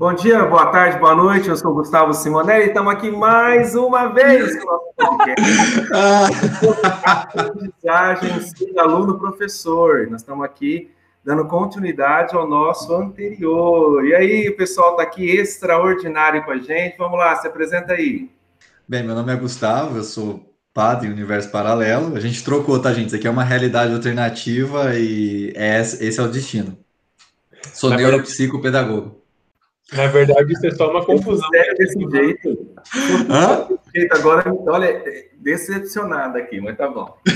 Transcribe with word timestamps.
Bom 0.00 0.14
dia, 0.14 0.46
boa 0.46 0.64
tarde, 0.68 0.98
boa 0.98 1.14
noite. 1.14 1.50
Eu 1.50 1.56
sou 1.58 1.72
o 1.72 1.74
Gustavo 1.74 2.14
Simonelli 2.14 2.64
e 2.64 2.68
estamos 2.68 2.90
aqui 2.90 3.10
mais 3.10 3.74
uma 3.74 4.06
vez 4.06 4.58
com 4.58 4.66
o 4.66 4.72
nosso 4.72 4.94
podcast. 4.96 5.82
Aluno 8.80 9.18
professor. 9.18 10.06
Nós 10.08 10.22
estamos 10.22 10.42
aqui 10.42 10.90
dando 11.22 11.46
continuidade 11.46 12.34
ao 12.34 12.48
nosso 12.48 12.94
anterior. 12.94 14.02
E 14.06 14.14
aí, 14.14 14.48
o 14.48 14.56
pessoal 14.56 14.92
está 14.92 15.02
aqui 15.02 15.36
extraordinário 15.36 16.46
com 16.46 16.52
a 16.52 16.56
gente. 16.56 16.96
Vamos 16.96 17.18
lá, 17.18 17.36
se 17.36 17.46
apresenta 17.46 17.92
aí. 17.92 18.30
Bem, 18.88 19.02
meu 19.02 19.14
nome 19.14 19.34
é 19.34 19.36
Gustavo, 19.36 19.98
eu 19.98 20.02
sou 20.02 20.50
padre 20.72 21.08
em 21.08 21.12
Universo 21.12 21.50
Paralelo. 21.50 22.16
A 22.16 22.20
gente 22.20 22.42
trocou, 22.42 22.80
tá, 22.80 22.90
gente? 22.94 23.08
Isso 23.08 23.16
aqui 23.16 23.28
é 23.28 23.30
uma 23.30 23.44
realidade 23.44 23.92
alternativa 23.92 24.94
e 24.96 25.52
é, 25.54 25.78
esse 25.78 26.18
é 26.18 26.22
o 26.22 26.28
destino. 26.28 26.78
Sou 27.74 27.90
neuropsicopedagogo. 27.90 29.19
Na 29.92 30.06
verdade, 30.06 30.52
isso 30.52 30.66
é 30.66 30.70
só 30.70 30.90
uma 30.90 31.04
confusão. 31.04 31.48
É 31.54 31.74
desse 31.74 31.98
jeito. 31.98 32.74
Hã? 33.28 33.66
jeito 33.94 34.14
agora, 34.14 34.52
olha, 34.66 35.02
decepcionado 35.38 36.38
aqui, 36.38 36.60
mas 36.60 36.76
tá 36.76 36.88
bom. 36.88 37.16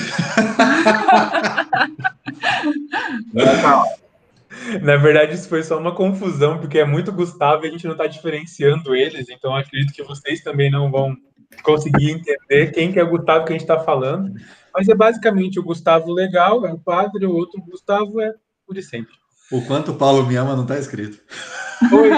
Na 4.82 4.96
verdade, 4.96 5.34
isso 5.34 5.48
foi 5.48 5.62
só 5.62 5.78
uma 5.78 5.94
confusão, 5.94 6.58
porque 6.58 6.78
é 6.78 6.84
muito 6.84 7.12
Gustavo 7.12 7.64
e 7.64 7.68
a 7.68 7.70
gente 7.70 7.86
não 7.86 7.92
está 7.92 8.06
diferenciando 8.06 8.94
eles, 8.94 9.28
então 9.28 9.54
acredito 9.54 9.92
que 9.92 10.02
vocês 10.02 10.42
também 10.42 10.70
não 10.70 10.90
vão 10.90 11.16
conseguir 11.62 12.10
entender 12.10 12.72
quem 12.72 12.92
que 12.92 12.98
é 12.98 13.02
o 13.02 13.10
Gustavo 13.10 13.44
que 13.44 13.52
a 13.52 13.54
gente 13.54 13.62
está 13.62 13.80
falando. 13.80 14.32
Mas 14.72 14.88
é 14.88 14.94
basicamente 14.94 15.58
o 15.58 15.62
Gustavo 15.62 16.12
legal, 16.12 16.66
é 16.66 16.72
o 16.72 16.78
padre, 16.78 17.26
o 17.26 17.34
outro 17.34 17.62
Gustavo 17.62 18.20
é 18.20 18.32
o 18.66 18.74
de 18.74 18.82
sempre. 18.82 19.14
O 19.54 19.62
quanto 19.62 19.92
o 19.92 19.94
Paulo 19.94 20.26
me 20.26 20.34
ama 20.34 20.56
não 20.56 20.64
está 20.64 20.76
escrito. 20.76 21.16
Oi, 21.92 22.10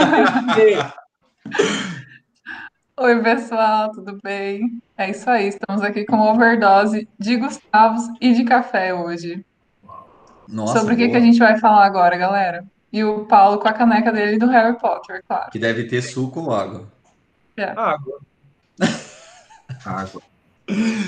Oi, 2.99 3.23
pessoal, 3.23 3.93
tudo 3.93 4.19
bem? 4.25 4.81
É 4.97 5.11
isso 5.11 5.29
aí, 5.29 5.49
estamos 5.49 5.83
aqui 5.83 6.07
com 6.07 6.19
overdose 6.19 7.07
de 7.19 7.37
Gustavos 7.37 8.05
e 8.23 8.33
de 8.33 8.43
café 8.43 8.95
hoje. 8.95 9.45
Nossa, 10.49 10.81
Sobre 10.81 10.95
o 10.95 10.97
que, 10.97 11.11
que 11.11 11.17
a 11.17 11.21
gente 11.21 11.39
vai 11.39 11.59
falar 11.59 11.85
agora, 11.85 12.17
galera? 12.17 12.65
E 12.91 13.05
o 13.05 13.27
Paulo 13.27 13.59
com 13.59 13.69
a 13.69 13.73
caneca 13.75 14.11
dele 14.11 14.39
do 14.39 14.47
Harry 14.47 14.79
Potter, 14.79 15.23
claro. 15.29 15.51
Que 15.51 15.59
deve 15.59 15.85
ter 15.85 16.01
suco 16.01 16.41
ou 16.41 16.55
água. 16.55 16.91
É. 17.55 17.65
Água. 17.65 18.19
água. 19.85 20.23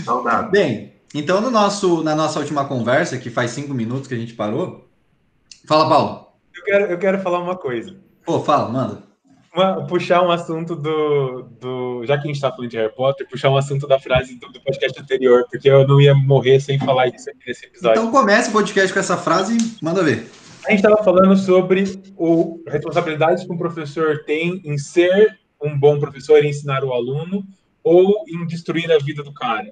Saudade. 0.05 0.51
Bem, 0.51 0.93
então 1.15 1.41
no 1.41 1.51
nosso, 1.51 2.05
na 2.05 2.15
nossa 2.15 2.39
última 2.39 2.67
conversa, 2.67 3.17
que 3.17 3.31
faz 3.31 3.53
cinco 3.53 3.73
minutos 3.73 4.07
que 4.07 4.15
a 4.15 4.19
gente 4.19 4.35
parou. 4.35 4.88
Fala, 5.69 5.87
Paulo. 5.87 6.29
Eu 6.57 6.65
quero, 6.65 6.85
eu 6.87 6.99
quero 6.99 7.19
falar 7.19 7.41
uma 7.41 7.55
coisa. 7.55 7.95
Pô, 8.25 8.41
fala, 8.41 8.71
manda. 8.71 9.03
Uma, 9.55 9.87
puxar 9.87 10.23
um 10.23 10.31
assunto 10.31 10.75
do, 10.75 11.43
do. 11.61 12.07
Já 12.07 12.17
que 12.17 12.23
a 12.23 12.27
gente 12.27 12.37
está 12.37 12.51
falando 12.51 12.71
de 12.71 12.79
Harry 12.79 12.95
Potter, 12.95 13.29
puxar 13.29 13.51
um 13.51 13.57
assunto 13.59 13.87
da 13.87 14.01
frase 14.01 14.37
do, 14.37 14.51
do, 14.51 14.63
podcast 14.63 14.99
anterior, 14.99 15.45
porque 15.51 15.69
eu 15.69 15.87
não 15.87 16.01
ia 16.01 16.15
morrer 16.15 16.59
sem 16.59 16.79
falar 16.79 17.09
isso 17.09 17.29
aqui 17.29 17.41
nesse 17.47 17.67
episódio. 17.67 18.01
Então 18.01 18.11
comece 18.11 18.49
o 18.49 18.53
podcast 18.53 18.91
com 18.91 18.99
essa 18.99 19.19
frase 19.19 19.59
e 19.59 19.85
manda 19.85 20.03
ver. 20.03 20.31
A 20.67 20.71
gente 20.71 20.79
estava 20.79 21.05
falando 21.05 21.37
sobre 21.37 21.85
o 22.17 22.63
responsabilidades 22.67 23.45
que 23.45 23.53
um 23.53 23.59
professor 23.59 24.25
tem 24.25 24.63
em 24.65 24.79
ser 24.79 25.39
um 25.63 25.79
bom 25.79 26.01
professor, 26.01 26.43
em 26.43 26.49
ensinar 26.49 26.83
o 26.83 26.95
aluno, 26.95 27.45
ou 27.85 28.25
em 28.27 28.47
destruir 28.47 28.91
a 28.91 28.99
vida 28.99 29.23
do 29.23 29.35
cara. 29.35 29.71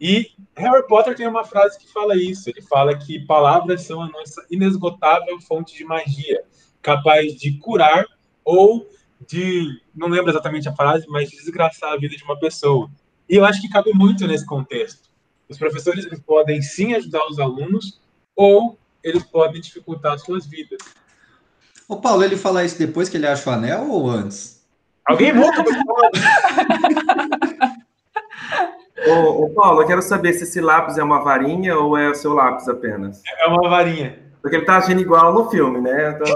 E 0.00 0.32
Harry 0.56 0.86
Potter 0.86 1.14
tem 1.14 1.26
uma 1.26 1.44
frase 1.44 1.78
que 1.78 1.90
fala 1.92 2.16
isso. 2.16 2.50
Ele 2.50 2.62
fala 2.62 2.96
que 2.96 3.24
palavras 3.26 3.82
são 3.82 4.02
a 4.02 4.08
nossa 4.08 4.44
inesgotável 4.50 5.40
fonte 5.40 5.76
de 5.76 5.84
magia 5.84 6.42
capaz 6.82 7.34
de 7.34 7.58
curar 7.58 8.04
ou 8.44 8.86
de, 9.26 9.80
não 9.94 10.08
lembro 10.08 10.30
exatamente 10.30 10.68
a 10.68 10.74
frase, 10.74 11.06
mas 11.08 11.30
de 11.30 11.36
desgraçar 11.38 11.92
a 11.92 11.96
vida 11.96 12.14
de 12.14 12.22
uma 12.24 12.38
pessoa. 12.38 12.90
E 13.28 13.36
eu 13.36 13.44
acho 13.44 13.60
que 13.60 13.70
cabe 13.70 13.92
muito 13.94 14.26
nesse 14.26 14.44
contexto. 14.44 15.08
Os 15.48 15.56
professores 15.56 16.04
eles 16.04 16.20
podem 16.20 16.60
sim 16.60 16.94
ajudar 16.94 17.26
os 17.26 17.38
alunos 17.38 18.00
ou 18.36 18.78
eles 19.02 19.22
podem 19.22 19.60
dificultar 19.60 20.12
as 20.12 20.22
suas 20.22 20.46
vidas. 20.46 20.78
O 21.88 21.96
Paulo, 21.96 22.24
ele 22.24 22.36
fala 22.36 22.64
isso 22.64 22.78
depois 22.78 23.08
que 23.08 23.16
ele 23.16 23.26
acha 23.26 23.48
o 23.48 23.52
anel 23.52 23.90
ou 23.90 24.10
antes? 24.10 24.64
Alguém 25.06 25.32
muda 25.34 25.62
ô, 29.08 29.44
ô, 29.44 29.50
Paulo, 29.50 29.82
eu 29.82 29.86
quero 29.86 30.02
saber 30.02 30.32
se 30.34 30.44
esse 30.44 30.60
lápis 30.60 30.98
é 30.98 31.02
uma 31.02 31.22
varinha 31.22 31.76
ou 31.78 31.96
é 31.96 32.08
o 32.10 32.14
seu 32.14 32.32
lápis 32.34 32.68
apenas. 32.68 33.22
É 33.38 33.46
uma 33.46 33.68
varinha. 33.68 34.18
Porque 34.40 34.56
ele 34.56 34.64
tá 34.64 34.76
agindo 34.76 35.00
igual 35.00 35.32
no 35.32 35.48
filme, 35.50 35.80
né? 35.80 36.10
Então, 36.10 36.26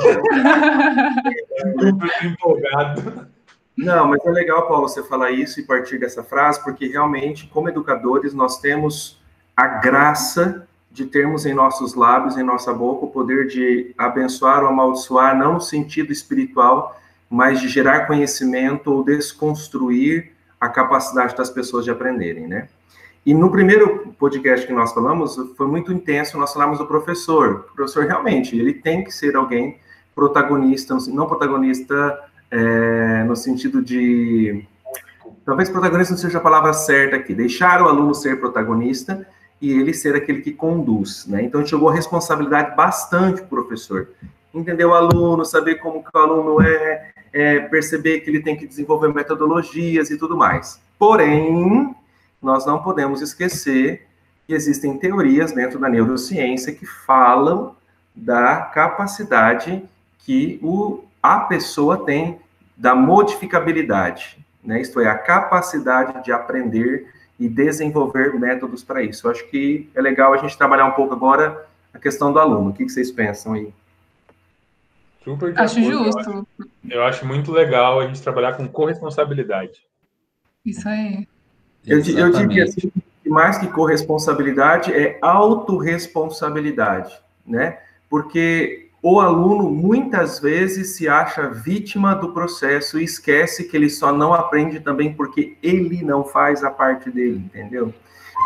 é... 2.23 2.27
empolgado. 2.27 3.29
Não, 3.77 4.09
mas 4.09 4.25
é 4.25 4.31
legal, 4.31 4.67
Paulo, 4.67 4.89
você 4.89 5.03
falar 5.03 5.31
isso 5.31 5.61
e 5.61 5.63
partir 5.63 5.99
dessa 5.99 6.25
frase, 6.25 6.63
porque 6.65 6.89
realmente, 6.89 7.47
como 7.47 7.69
educadores, 7.69 8.35
nós 8.35 8.61
temos 8.61 9.21
a 9.57 9.67
graça 9.67 10.67
de 10.91 11.05
termos 11.05 11.47
em 11.47 11.55
nossos 11.55 11.95
lábios, 11.95 12.37
em 12.37 12.43
nossa 12.43 12.73
boca, 12.73 13.05
o 13.05 13.11
poder 13.11 13.47
de 13.47 13.95
abençoar 13.97 14.63
ou 14.63 14.69
amaldiçoar, 14.69 15.37
não 15.37 15.55
no 15.55 15.61
sentido 15.61 16.11
espiritual, 16.11 16.99
mas 17.31 17.61
de 17.61 17.69
gerar 17.69 18.07
conhecimento 18.07 18.91
ou 18.91 19.05
desconstruir 19.05 20.33
a 20.61 20.69
capacidade 20.69 21.37
das 21.37 21.51
pessoas 21.51 21.85
de 21.85 21.91
aprenderem, 21.91 22.47
né? 22.47 22.69
E 23.25 23.35
no 23.35 23.51
primeiro 23.51 24.15
podcast 24.19 24.67
que 24.67 24.73
nós 24.73 24.93
falamos, 24.93 25.37
foi 25.57 25.67
muito 25.67 25.93
intenso, 25.93 26.39
nós 26.39 26.53
falamos 26.53 26.79
do 26.79 26.87
professor. 26.87 27.67
O 27.71 27.75
professor, 27.75 28.07
realmente, 28.07 28.59
ele 28.59 28.73
tem 28.73 29.05
que 29.05 29.11
ser 29.11 29.37
alguém 29.37 29.79
protagonista, 30.15 30.97
não 31.09 31.27
protagonista 31.27 32.19
é, 32.51 33.25
no 33.25 33.37
sentido 33.37 33.83
de... 33.83 34.65
Talvez 35.45 35.69
protagonista 35.69 36.15
não 36.15 36.19
seja 36.19 36.39
a 36.39 36.41
palavra 36.41 36.73
certa 36.73 37.17
aqui. 37.17 37.35
Deixar 37.35 37.83
o 37.83 37.89
aluno 37.89 38.15
ser 38.15 38.41
protagonista 38.41 39.27
e 39.61 39.73
ele 39.73 39.93
ser 39.93 40.15
aquele 40.15 40.41
que 40.41 40.53
conduz, 40.53 41.27
né? 41.27 41.43
Então, 41.43 41.65
jogou 41.67 41.91
a 41.91 41.95
responsabilidade 41.95 42.75
bastante 42.75 43.43
para 43.43 43.61
o 43.61 43.65
professor. 43.65 44.09
Entender 44.55 44.85
o 44.87 44.95
aluno, 44.95 45.45
saber 45.45 45.77
como 45.77 46.03
o 46.03 46.19
aluno 46.19 46.63
é, 46.63 47.11
é, 47.39 47.61
perceber 47.61 48.19
que 48.21 48.31
ele 48.31 48.41
tem 48.41 48.57
que 48.57 48.67
desenvolver 48.67 49.15
metodologias 49.15 50.11
e 50.11 50.19
tudo 50.19 50.37
mais. 50.37 50.81
Porém, 50.99 51.95
nós 52.43 52.67
não 52.67 52.83
podemos 52.83 53.23
esquecer 53.23 54.09
que 54.45 54.53
existem 54.53 54.99
teorias 54.99 55.53
dentro 55.53 55.79
da 55.79 55.89
neurociência 55.89 56.73
que 56.73 56.85
falam 56.85 57.77
da 58.13 58.57
capacidade 58.57 59.85
que 60.19 60.59
o, 60.65 61.05
a 61.23 61.39
pessoa 61.41 62.05
tem 62.05 62.41
da 62.77 62.93
modificabilidade, 62.93 64.45
né? 64.65 64.81
Isto 64.81 65.01
é, 65.01 65.07
a 65.07 65.17
capacidade 65.17 66.25
de 66.25 66.33
aprender 66.33 67.07
e 67.39 67.49
desenvolver 67.49 68.35
métodos 68.35 68.83
para 68.83 69.01
isso. 69.01 69.29
Eu 69.29 69.31
acho 69.31 69.47
que 69.49 69.89
é 69.95 70.01
legal 70.01 70.35
a 70.35 70.39
gente 70.39 70.59
trabalhar 70.59 70.87
um 70.87 70.93
pouco 70.93 71.15
agora 71.15 71.65
a 71.95 71.99
questão 72.01 72.33
do 72.33 72.41
aluno. 72.41 72.71
O 72.71 72.73
que, 72.73 72.89
vocês 72.89 73.13
pensam 73.13 73.53
aí? 73.53 73.73
Super 75.29 75.61
acho 75.61 75.83
justo. 75.83 76.19
Eu 76.19 76.19
acho, 76.21 76.47
eu 76.91 77.05
acho 77.05 77.27
muito 77.27 77.53
legal 77.53 78.01
a 78.01 78.07
gente 78.07 78.23
trabalhar 78.23 78.55
com 78.55 78.67
corresponsabilidade. 78.67 79.83
Isso 80.65 80.89
aí. 80.89 81.29
Eu, 81.87 81.99
eu 81.99 82.33
diria 82.33 82.65
assim, 82.65 82.91
que 83.23 83.29
mais 83.29 83.59
que 83.59 83.67
corresponsabilidade 83.67 84.91
é 84.93 85.19
autorresponsabilidade, 85.21 87.13
né? 87.47 87.79
Porque 88.09 88.89
o 89.03 89.21
aluno 89.21 89.71
muitas 89.71 90.41
vezes 90.41 90.97
se 90.97 91.07
acha 91.09 91.51
vítima 91.51 92.15
do 92.15 92.33
processo 92.33 92.99
e 92.99 93.05
esquece 93.05 93.69
que 93.69 93.77
ele 93.77 93.91
só 93.91 94.13
não 94.13 94.33
aprende 94.33 94.81
também 94.81 95.13
porque 95.13 95.59
ele 95.63 96.03
não 96.03 96.25
faz 96.25 96.65
a 96.65 96.71
parte 96.71 97.11
dele, 97.11 97.37
entendeu? 97.37 97.93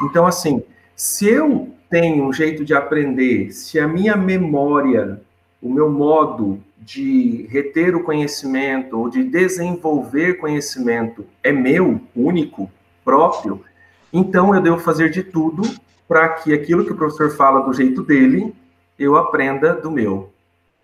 Então, 0.04 0.26
assim, 0.26 0.64
se 0.96 1.28
eu 1.28 1.72
tenho 1.88 2.24
um 2.24 2.32
jeito 2.32 2.64
de 2.64 2.74
aprender, 2.74 3.52
se 3.52 3.78
a 3.78 3.86
minha 3.86 4.16
memória, 4.16 5.20
o 5.60 5.72
meu 5.72 5.88
modo 5.88 6.60
de 6.84 7.46
reter 7.48 7.94
o 7.94 8.02
conhecimento 8.02 8.98
ou 8.98 9.08
de 9.08 9.22
desenvolver 9.22 10.34
conhecimento 10.34 11.24
é 11.42 11.52
meu, 11.52 12.00
único, 12.14 12.70
próprio, 13.04 13.64
então 14.12 14.54
eu 14.54 14.60
devo 14.60 14.78
fazer 14.78 15.10
de 15.10 15.22
tudo 15.22 15.62
para 16.06 16.28
que 16.28 16.52
aquilo 16.52 16.84
que 16.84 16.92
o 16.92 16.96
professor 16.96 17.30
fala 17.30 17.60
do 17.60 17.72
jeito 17.72 18.02
dele, 18.02 18.54
eu 18.98 19.16
aprenda 19.16 19.74
do 19.74 19.90
meu. 19.90 20.32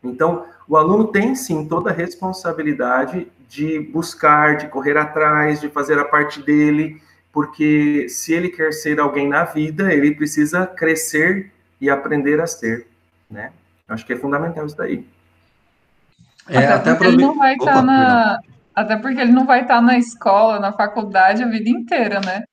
Então, 0.03 0.47
o 0.67 0.77
aluno 0.77 1.09
tem 1.09 1.35
sim 1.35 1.67
toda 1.67 1.91
a 1.91 1.93
responsabilidade 1.93 3.27
de 3.49 3.81
buscar, 3.81 4.56
de 4.56 4.69
correr 4.69 4.97
atrás, 4.97 5.61
de 5.61 5.69
fazer 5.69 5.99
a 5.99 6.05
parte 6.05 6.43
dele, 6.43 7.00
porque 7.33 8.09
se 8.09 8.33
ele 8.33 8.49
quer 8.49 8.73
ser 8.73 9.00
alguém 9.00 9.29
na 9.29 9.45
vida, 9.45 9.93
ele 9.93 10.15
precisa 10.15 10.67
crescer 10.67 11.53
e 11.81 11.91
aprender 11.91 12.41
a 12.41 12.47
ser, 12.47 12.87
né? 13.31 13.53
Acho 13.87 14.05
que 14.06 14.12
é 14.12 14.17
fundamental 14.17 14.67
isso 14.67 14.77
daí. 14.77 15.06
É, 16.49 16.67
até, 16.67 16.91
até 16.91 17.06
ele 17.06 17.17
não 17.17 17.37
vai 17.37 17.55
estar 17.55 17.75
tá 17.75 17.83
na, 17.83 18.41
até 18.75 18.97
porque 18.97 19.21
ele 19.21 19.33
não 19.33 19.45
vai 19.45 19.62
estar 19.62 19.81
na 19.81 19.99
escola, 19.99 20.61
na 20.61 20.73
faculdade 20.73 21.43
a 21.43 21.49
vida 21.49 21.69
inteira, 21.69 22.21
né? 22.21 22.45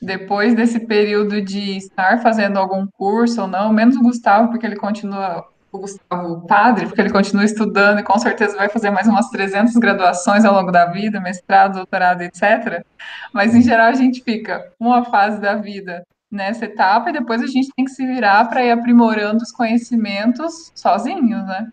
Depois 0.00 0.54
desse 0.54 0.80
período 0.80 1.42
de 1.42 1.76
estar 1.76 2.20
fazendo 2.22 2.58
algum 2.58 2.86
curso 2.86 3.42
ou 3.42 3.46
não, 3.48 3.72
menos 3.72 3.96
o 3.96 4.02
Gustavo, 4.02 4.48
porque 4.48 4.66
ele 4.66 4.76
continua 4.76 5.46
o 5.72 5.78
Gustavo 5.78 6.46
padre, 6.46 6.86
porque 6.86 7.00
ele 7.00 7.12
continua 7.12 7.44
estudando 7.44 8.00
e 8.00 8.02
com 8.02 8.18
certeza 8.18 8.56
vai 8.56 8.68
fazer 8.68 8.90
mais 8.90 9.06
umas 9.06 9.28
300 9.30 9.74
graduações 9.74 10.44
ao 10.44 10.54
longo 10.54 10.70
da 10.70 10.86
vida, 10.86 11.20
mestrado, 11.20 11.74
doutorado, 11.74 12.22
etc. 12.22 12.84
Mas 13.32 13.54
em 13.54 13.62
geral 13.62 13.86
a 13.86 13.94
gente 13.94 14.22
fica 14.22 14.72
uma 14.78 15.04
fase 15.04 15.40
da 15.40 15.54
vida 15.54 16.04
nessa 16.30 16.64
etapa 16.64 17.10
e 17.10 17.12
depois 17.12 17.42
a 17.42 17.46
gente 17.46 17.70
tem 17.74 17.84
que 17.84 17.90
se 17.90 18.06
virar 18.06 18.48
para 18.48 18.64
ir 18.64 18.70
aprimorando 18.70 19.42
os 19.42 19.52
conhecimentos 19.52 20.70
sozinhos, 20.74 21.46
né? 21.46 21.68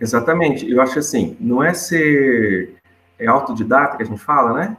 Exatamente. 0.00 0.70
Eu 0.70 0.80
acho 0.80 0.98
assim, 0.98 1.36
não 1.40 1.62
é 1.62 1.72
ser 1.74 2.76
é 3.18 3.26
autodidata 3.26 3.96
que 3.96 4.02
a 4.02 4.06
gente 4.06 4.20
fala, 4.20 4.52
né? 4.52 4.76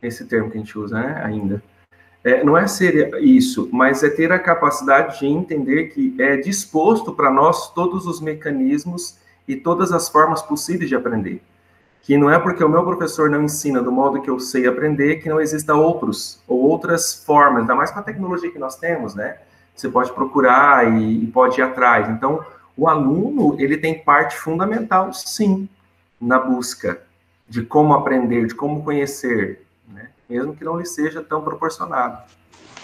Esse 0.00 0.24
termo 0.24 0.50
que 0.50 0.56
a 0.56 0.60
gente 0.60 0.78
usa, 0.78 1.00
né? 1.00 1.22
Ainda. 1.24 1.62
É, 2.24 2.44
não 2.44 2.56
é 2.56 2.68
ser 2.68 3.12
isso, 3.20 3.68
mas 3.72 4.02
é 4.04 4.08
ter 4.08 4.30
a 4.30 4.38
capacidade 4.38 5.18
de 5.18 5.26
entender 5.26 5.88
que 5.88 6.14
é 6.20 6.36
disposto 6.36 7.12
para 7.12 7.30
nós 7.30 7.72
todos 7.74 8.06
os 8.06 8.20
mecanismos 8.20 9.18
e 9.46 9.56
todas 9.56 9.90
as 9.90 10.08
formas 10.08 10.40
possíveis 10.40 10.88
de 10.88 10.94
aprender. 10.94 11.42
Que 12.00 12.16
não 12.16 12.30
é 12.30 12.38
porque 12.38 12.62
o 12.62 12.68
meu 12.68 12.84
professor 12.84 13.28
não 13.28 13.42
ensina 13.42 13.82
do 13.82 13.90
modo 13.90 14.22
que 14.22 14.30
eu 14.30 14.38
sei 14.38 14.68
aprender 14.68 15.16
que 15.16 15.28
não 15.28 15.40
exista 15.40 15.74
outros 15.74 16.40
ou 16.46 16.60
outras 16.60 17.24
formas, 17.24 17.62
ainda 17.62 17.74
mais 17.74 17.90
com 17.90 17.98
a 17.98 18.02
tecnologia 18.02 18.50
que 18.50 18.58
nós 18.58 18.76
temos, 18.76 19.14
né? 19.16 19.38
Você 19.74 19.88
pode 19.88 20.12
procurar 20.12 20.86
e, 20.92 21.24
e 21.24 21.26
pode 21.26 21.60
ir 21.60 21.62
atrás. 21.62 22.08
Então, 22.08 22.44
o 22.76 22.88
aluno 22.88 23.56
ele 23.58 23.76
tem 23.76 24.02
parte 24.02 24.36
fundamental, 24.36 25.12
sim, 25.12 25.68
na 26.20 26.38
busca 26.38 27.02
de 27.48 27.62
como 27.62 27.92
aprender, 27.92 28.46
de 28.46 28.54
como 28.54 28.82
conhecer, 28.82 29.66
né? 29.88 30.10
mesmo 30.28 30.56
que 30.56 30.64
não 30.64 30.78
lhe 30.78 30.86
seja 30.86 31.22
tão 31.22 31.42
proporcionado. 31.42 32.22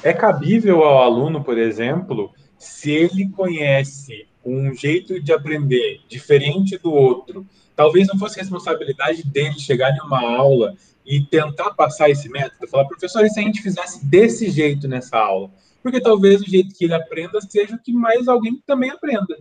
É 0.02 0.12
cabível 0.12 0.82
ao 0.82 1.02
aluno, 1.02 1.42
por 1.42 1.56
exemplo, 1.56 2.30
se 2.58 2.90
ele 2.90 3.28
conhece 3.30 4.26
um 4.44 4.74
jeito 4.74 5.20
de 5.22 5.32
aprender 5.32 6.00
diferente 6.08 6.76
do 6.78 6.92
outro, 6.92 7.46
talvez 7.74 8.08
não 8.08 8.18
fosse 8.18 8.38
responsabilidade 8.38 9.24
dele 9.24 9.58
chegar 9.58 9.94
em 9.94 10.00
uma 10.00 10.20
aula 10.36 10.74
e 11.06 11.20
tentar 11.22 11.70
passar 11.70 12.10
esse 12.10 12.28
método, 12.28 12.68
falar, 12.68 12.84
professor, 12.84 13.24
e 13.24 13.30
se 13.30 13.40
a 13.40 13.42
gente 13.42 13.62
fizesse 13.62 14.04
desse 14.04 14.50
jeito 14.50 14.86
nessa 14.86 15.18
aula? 15.18 15.50
Porque 15.82 16.00
talvez 16.00 16.42
o 16.42 16.50
jeito 16.50 16.74
que 16.74 16.84
ele 16.84 16.94
aprenda 16.94 17.40
seja 17.40 17.74
o 17.74 17.78
que 17.78 17.92
mais 17.92 18.28
alguém 18.28 18.62
também 18.66 18.90
aprenda. 18.90 19.36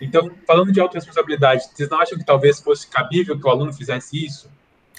Então, 0.00 0.30
falando 0.46 0.72
de 0.72 0.80
autorresponsabilidade, 0.80 1.68
vocês 1.72 1.88
não 1.88 2.00
acham 2.00 2.18
que 2.18 2.24
talvez 2.24 2.60
fosse 2.60 2.86
cabível 2.88 3.38
que 3.38 3.46
o 3.46 3.50
aluno 3.50 3.72
fizesse 3.72 4.24
isso? 4.24 4.50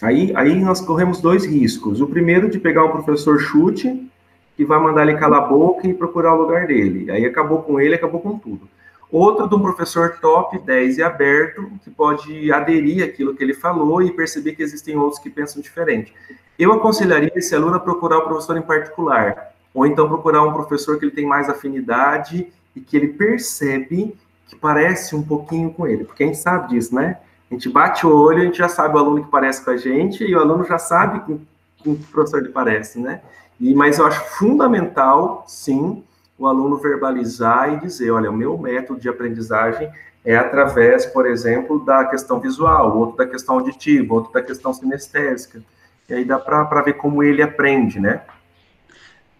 Aí, 0.02 0.34
aí 0.36 0.56
nós 0.56 0.82
corremos 0.82 1.22
dois 1.22 1.46
riscos. 1.46 2.02
O 2.02 2.08
primeiro 2.08 2.50
de 2.50 2.60
pegar 2.60 2.86
um 2.86 2.92
professor 2.92 3.40
chute, 3.40 4.10
que 4.56 4.66
vai 4.66 4.80
mandar 4.80 5.08
ele 5.08 5.18
calar 5.18 5.44
a 5.44 5.48
boca 5.48 5.88
e 5.88 5.94
procurar 5.94 6.34
o 6.36 6.42
lugar 6.42 6.68
dele. 6.68 7.10
Aí 7.12 7.26
acabou 7.26 7.64
com 7.64 7.80
ele, 7.80 7.96
acabou 7.96 8.22
com 8.22 8.38
tudo. 8.38 8.68
Outro 9.12 9.48
de 9.48 9.54
um 9.54 9.62
professor 9.62 10.18
top, 10.20 10.58
10 10.58 10.98
e 10.98 11.04
aberto, 11.04 11.72
que 11.84 11.92
pode 11.92 12.52
aderir 12.52 13.04
àquilo 13.04 13.36
que 13.36 13.44
ele 13.44 13.54
falou 13.54 14.02
e 14.02 14.12
perceber 14.12 14.54
que 14.54 14.64
existem 14.64 14.98
outros 14.98 15.22
que 15.22 15.30
pensam 15.30 15.62
diferente. 15.62 16.12
Eu 16.58 16.74
aconselharia 16.74 17.32
esse 17.36 17.56
aluno 17.56 17.76
a 17.76 17.80
procurar 17.80 18.18
o 18.18 18.24
professor 18.24 18.58
em 18.58 18.62
particular, 18.62 19.54
ou 19.74 19.86
então 19.86 20.08
procurar 20.08 20.44
um 20.44 20.54
professor 20.54 20.98
que 20.98 21.06
ele 21.06 21.12
tem 21.12 21.26
mais 21.26 21.48
afinidade 21.48 22.52
e 22.76 22.82
que 22.82 22.98
ele 22.98 23.10
percebe 23.10 24.16
que 24.48 24.56
parece 24.56 25.16
um 25.16 25.24
pouquinho 25.24 25.72
com 25.72 25.88
ele, 25.88 26.04
porque 26.04 26.24
a 26.24 26.28
gente 26.28 26.38
sabe 26.38 26.70
disso, 26.70 26.94
né? 26.94 27.18
A 27.50 27.54
gente 27.54 27.70
bate 27.70 28.06
o 28.06 28.16
olho, 28.16 28.42
a 28.42 28.46
gente 28.46 28.58
já 28.58 28.68
sabe 28.68 28.96
o 28.96 29.00
aluno 29.00 29.24
que 29.24 29.30
parece 29.30 29.64
com 29.64 29.72
a 29.72 29.78
gente 29.78 30.24
e 30.24 30.36
o 30.36 30.40
aluno 30.40 30.66
já 30.66 30.78
sabe 30.78 31.20
com, 31.20 31.40
com 31.84 31.92
o 31.92 31.98
professor 32.12 32.42
lhe 32.42 32.50
parece, 32.50 33.00
né? 33.00 33.22
E, 33.60 33.74
mas 33.76 34.00
eu 34.00 34.06
acho 34.06 34.24
fundamental, 34.38 35.44
sim, 35.48 36.04
o 36.38 36.48
aluno 36.48 36.78
verbalizar 36.78 37.74
e 37.74 37.80
dizer, 37.80 38.12
olha, 38.12 38.30
o 38.30 38.34
meu 38.34 38.58
método 38.58 39.00
de 39.00 39.08
aprendizagem 39.08 39.90
é 40.26 40.36
através, 40.36 41.06
por 41.06 41.26
exemplo, 41.26 41.84
da 41.84 42.06
questão 42.06 42.40
visual, 42.40 42.98
outro 42.98 43.18
da 43.18 43.28
questão 43.28 43.56
auditiva, 43.56 44.14
outro 44.14 44.32
da 44.32 44.42
questão 44.42 44.74
sinestésica. 44.74 45.62
E 46.08 46.14
aí 46.14 46.26
dá 46.26 46.40
para 46.40 46.82
ver 46.82 46.94
como 46.94 47.24
ele 47.24 47.42
aprende, 47.42 48.00
né? 48.00 48.22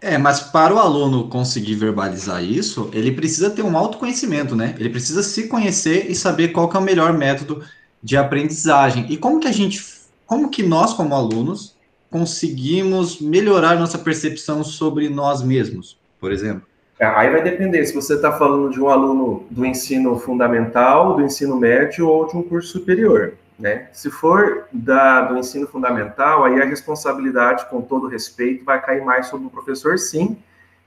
É, 0.04 0.18
mas 0.18 0.38
para 0.38 0.74
o 0.74 0.78
aluno 0.78 1.28
conseguir 1.28 1.76
verbalizar 1.76 2.44
isso, 2.44 2.90
ele 2.92 3.10
precisa 3.10 3.48
ter 3.48 3.62
um 3.62 3.74
autoconhecimento, 3.74 4.54
né? 4.54 4.74
Ele 4.78 4.90
precisa 4.90 5.22
se 5.22 5.48
conhecer 5.48 6.10
e 6.10 6.14
saber 6.14 6.48
qual 6.48 6.68
que 6.68 6.76
é 6.76 6.80
o 6.80 6.82
melhor 6.82 7.14
método 7.14 7.64
de 8.02 8.14
aprendizagem. 8.14 9.06
E 9.08 9.16
como 9.16 9.40
que 9.40 9.48
a 9.48 9.52
gente, 9.52 9.82
como 10.26 10.50
que 10.50 10.62
nós 10.62 10.92
como 10.92 11.14
alunos 11.14 11.74
conseguimos 12.10 13.18
melhorar 13.18 13.78
nossa 13.78 13.96
percepção 13.96 14.62
sobre 14.62 15.08
nós 15.08 15.42
mesmos, 15.42 15.96
por 16.20 16.30
exemplo? 16.30 16.64
É, 17.00 17.06
aí 17.06 17.30
vai 17.30 17.42
depender 17.42 17.82
se 17.86 17.94
você 17.94 18.14
está 18.14 18.30
falando 18.30 18.70
de 18.70 18.78
um 18.78 18.90
aluno 18.90 19.46
do 19.50 19.64
ensino 19.64 20.18
fundamental, 20.18 21.16
do 21.16 21.22
ensino 21.22 21.56
médio 21.56 22.06
ou 22.06 22.28
de 22.28 22.36
um 22.36 22.42
curso 22.42 22.68
superior. 22.68 23.32
Né? 23.58 23.88
Se 23.92 24.10
for 24.10 24.66
da, 24.72 25.22
do 25.22 25.38
ensino 25.38 25.66
fundamental, 25.66 26.44
aí 26.44 26.60
a 26.60 26.64
responsabilidade, 26.64 27.66
com 27.70 27.80
todo 27.80 28.08
respeito, 28.08 28.64
vai 28.64 28.80
cair 28.80 29.04
mais 29.04 29.26
sobre 29.26 29.46
o 29.46 29.50
professor, 29.50 29.98
sim, 29.98 30.36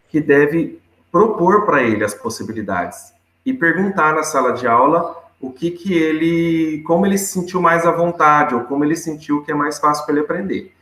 que 0.09 0.19
deve 0.19 0.81
propor 1.11 1.65
para 1.65 1.81
ele 1.81 2.03
as 2.03 2.13
possibilidades 2.13 3.13
e 3.45 3.53
perguntar 3.53 4.13
na 4.13 4.23
sala 4.23 4.51
de 4.51 4.67
aula 4.67 5.15
o 5.39 5.51
que 5.51 5.71
que 5.71 5.93
ele, 5.93 6.83
como 6.85 7.05
ele 7.05 7.17
se 7.17 7.31
sentiu 7.31 7.61
mais 7.61 7.85
à 7.85 7.91
vontade 7.91 8.53
ou 8.53 8.61
como 8.61 8.83
ele 8.83 8.95
sentiu 8.95 9.41
que 9.43 9.51
é 9.51 9.55
mais 9.55 9.79
fácil 9.79 10.05
para 10.05 10.15
ele 10.15 10.25
aprender. 10.25 10.73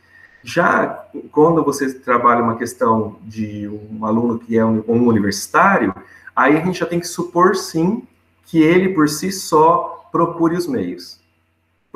Já 0.42 1.06
quando 1.30 1.62
você 1.64 1.92
trabalha 1.94 2.42
uma 2.42 2.56
questão 2.56 3.16
de 3.22 3.68
um 3.68 4.04
aluno 4.04 4.38
que 4.38 4.58
é 4.58 4.64
um, 4.64 4.82
um 4.88 5.06
universitário, 5.06 5.94
aí 6.34 6.56
a 6.56 6.64
gente 6.64 6.80
já 6.80 6.86
tem 6.86 6.98
que 6.98 7.06
supor 7.06 7.54
sim 7.54 8.06
que 8.44 8.60
ele 8.60 8.90
por 8.90 9.08
si 9.08 9.30
só 9.30 10.08
procure 10.10 10.56
os 10.56 10.66
meios 10.66 11.20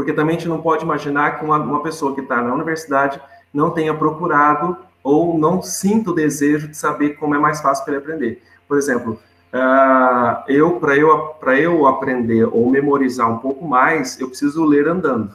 porque 0.01 0.15
também 0.15 0.35
a 0.35 0.39
gente 0.39 0.49
não 0.49 0.63
pode 0.63 0.83
imaginar 0.83 1.39
que 1.39 1.45
uma, 1.45 1.59
uma 1.59 1.83
pessoa 1.83 2.15
que 2.15 2.23
está 2.23 2.41
na 2.41 2.55
universidade 2.55 3.21
não 3.53 3.71
tenha 3.71 3.93
procurado 3.93 4.75
ou 5.03 5.39
não 5.39 5.61
sinta 5.61 6.11
o 6.11 6.15
desejo 6.15 6.69
de 6.69 6.75
saber 6.75 7.19
como 7.19 7.35
é 7.35 7.39
mais 7.39 7.61
fácil 7.61 7.85
para 7.85 7.93
ele 7.93 8.03
aprender. 8.03 8.43
Por 8.67 8.79
exemplo, 8.79 9.21
uh, 9.53 10.43
eu 10.49 10.81
para 10.81 10.97
eu 10.97 11.19
para 11.39 11.61
eu 11.61 11.87
aprender 11.87 12.49
ou 12.51 12.71
memorizar 12.71 13.31
um 13.31 13.37
pouco 13.37 13.63
mais, 13.69 14.19
eu 14.19 14.29
preciso 14.29 14.65
ler 14.65 14.89
andando. 14.89 15.35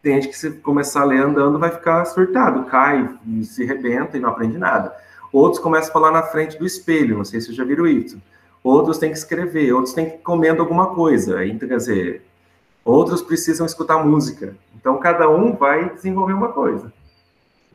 Tem 0.00 0.14
gente 0.14 0.28
que 0.28 0.38
se 0.38 0.52
começar 0.52 1.00
a 1.00 1.06
ler 1.06 1.20
andando 1.20 1.58
vai 1.58 1.70
ficar 1.70 2.04
surtado, 2.04 2.66
cai, 2.66 3.18
se 3.42 3.64
rebenta 3.64 4.16
e 4.16 4.20
não 4.20 4.28
aprende 4.28 4.56
nada. 4.56 4.94
Outros 5.32 5.60
começam 5.60 5.90
a 5.90 5.92
falar 5.92 6.12
na 6.12 6.22
frente 6.22 6.56
do 6.56 6.64
espelho, 6.64 7.16
não 7.16 7.24
sei 7.24 7.40
se 7.40 7.52
já 7.52 7.64
viram 7.64 7.84
isso. 7.84 8.22
Outros 8.62 8.96
têm 8.96 9.10
que 9.10 9.18
escrever, 9.18 9.72
outros 9.72 9.92
têm 9.92 10.08
que 10.08 10.18
comendo 10.18 10.62
alguma 10.62 10.94
coisa. 10.94 11.44
Então, 11.44 11.68
quer 11.68 11.78
dizer, 11.78 12.22
outros 12.84 13.22
precisam 13.22 13.66
escutar 13.66 14.04
música. 14.04 14.56
Então, 14.76 14.98
cada 14.98 15.28
um 15.28 15.56
vai 15.56 15.94
desenvolver 15.94 16.34
uma 16.34 16.52
coisa. 16.52 16.92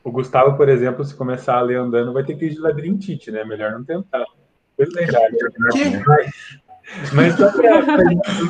O 0.03 0.11
Gustavo, 0.11 0.55
por 0.55 0.69
exemplo, 0.69 1.03
se 1.03 1.15
começar 1.15 1.57
a 1.57 1.61
ler 1.61 1.77
andando, 1.77 2.13
vai 2.13 2.23
ter 2.23 2.35
que 2.35 2.45
ir 2.45 2.51
de 2.51 2.59
labirintite, 2.59 3.31
né? 3.31 3.43
Melhor 3.43 3.71
não 3.71 3.83
tentar. 3.83 4.25
Verdade. 4.77 5.37
Mas 7.13 7.35
só 7.35 7.51
para 7.51 7.83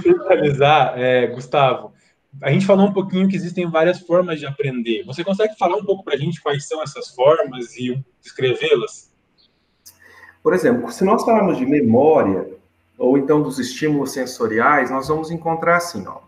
finalizar, 0.01 0.93
é, 0.97 1.27
Gustavo, 1.27 1.93
a 2.41 2.51
gente 2.51 2.65
falou 2.65 2.87
um 2.87 2.93
pouquinho 2.93 3.27
que 3.27 3.35
existem 3.35 3.69
várias 3.69 3.99
formas 3.99 4.39
de 4.39 4.45
aprender. 4.45 5.03
Você 5.05 5.23
consegue 5.23 5.57
falar 5.57 5.77
um 5.77 5.83
pouco 5.83 6.03
para 6.03 6.13
a 6.13 6.17
gente 6.17 6.41
quais 6.41 6.67
são 6.67 6.81
essas 6.81 7.09
formas 7.09 7.75
e 7.75 8.01
descrevê-las? 8.21 9.11
Por 10.41 10.53
exemplo, 10.53 10.89
se 10.91 11.03
nós 11.03 11.23
falarmos 11.25 11.57
de 11.57 11.65
memória, 11.65 12.47
ou 12.97 13.17
então 13.17 13.41
dos 13.41 13.59
estímulos 13.59 14.11
sensoriais, 14.11 14.91
nós 14.91 15.07
vamos 15.07 15.31
encontrar 15.31 15.77
assim, 15.77 16.05
ó, 16.07 16.19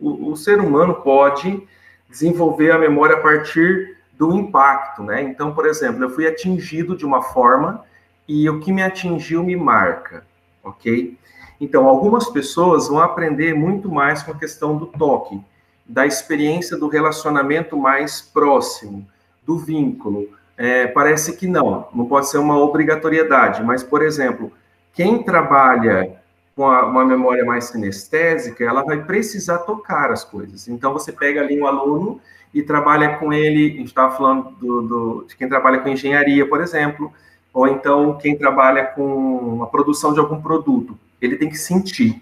o, 0.00 0.32
o 0.32 0.36
ser 0.36 0.58
humano 0.58 0.94
pode 0.94 1.62
desenvolver 2.08 2.72
a 2.72 2.78
memória 2.78 3.16
a 3.16 3.20
partir 3.20 3.96
do 4.18 4.34
impacto, 4.34 5.02
né? 5.02 5.22
Então, 5.22 5.54
por 5.54 5.66
exemplo, 5.66 6.02
eu 6.02 6.10
fui 6.10 6.26
atingido 6.26 6.96
de 6.96 7.06
uma 7.06 7.22
forma 7.22 7.84
e 8.28 8.48
o 8.48 8.60
que 8.60 8.72
me 8.72 8.82
atingiu 8.82 9.42
me 9.42 9.56
marca, 9.56 10.24
ok? 10.62 11.16
Então, 11.60 11.86
algumas 11.86 12.28
pessoas 12.28 12.88
vão 12.88 13.00
aprender 13.00 13.54
muito 13.54 13.90
mais 13.90 14.22
com 14.22 14.32
a 14.32 14.38
questão 14.38 14.76
do 14.76 14.86
toque, 14.86 15.40
da 15.86 16.06
experiência 16.06 16.76
do 16.76 16.88
relacionamento 16.88 17.76
mais 17.76 18.20
próximo, 18.20 19.06
do 19.44 19.58
vínculo. 19.58 20.28
É, 20.56 20.86
parece 20.86 21.36
que 21.36 21.46
não, 21.46 21.88
não 21.94 22.06
pode 22.06 22.28
ser 22.28 22.38
uma 22.38 22.58
obrigatoriedade, 22.58 23.62
mas, 23.62 23.82
por 23.82 24.02
exemplo, 24.02 24.52
quem 24.92 25.22
trabalha 25.22 26.19
com 26.54 26.66
a, 26.66 26.84
uma 26.86 27.04
memória 27.04 27.44
mais 27.44 27.64
sinestésica, 27.64 28.64
ela 28.64 28.82
vai 28.82 29.02
precisar 29.02 29.58
tocar 29.58 30.10
as 30.10 30.24
coisas. 30.24 30.68
Então, 30.68 30.92
você 30.92 31.12
pega 31.12 31.40
ali 31.40 31.60
um 31.60 31.66
aluno 31.66 32.20
e 32.52 32.62
trabalha 32.62 33.16
com 33.16 33.32
ele, 33.32 33.66
a 33.66 33.76
gente 33.76 33.86
estava 33.86 34.16
falando 34.16 34.50
do, 34.60 34.82
do, 34.82 35.24
de 35.28 35.36
quem 35.36 35.48
trabalha 35.48 35.78
com 35.78 35.88
engenharia, 35.88 36.46
por 36.48 36.60
exemplo, 36.60 37.12
ou 37.52 37.66
então 37.66 38.18
quem 38.18 38.36
trabalha 38.36 38.84
com 38.84 39.62
a 39.62 39.66
produção 39.66 40.12
de 40.12 40.20
algum 40.20 40.40
produto, 40.40 40.98
ele 41.20 41.36
tem 41.36 41.48
que 41.48 41.58
sentir, 41.58 42.20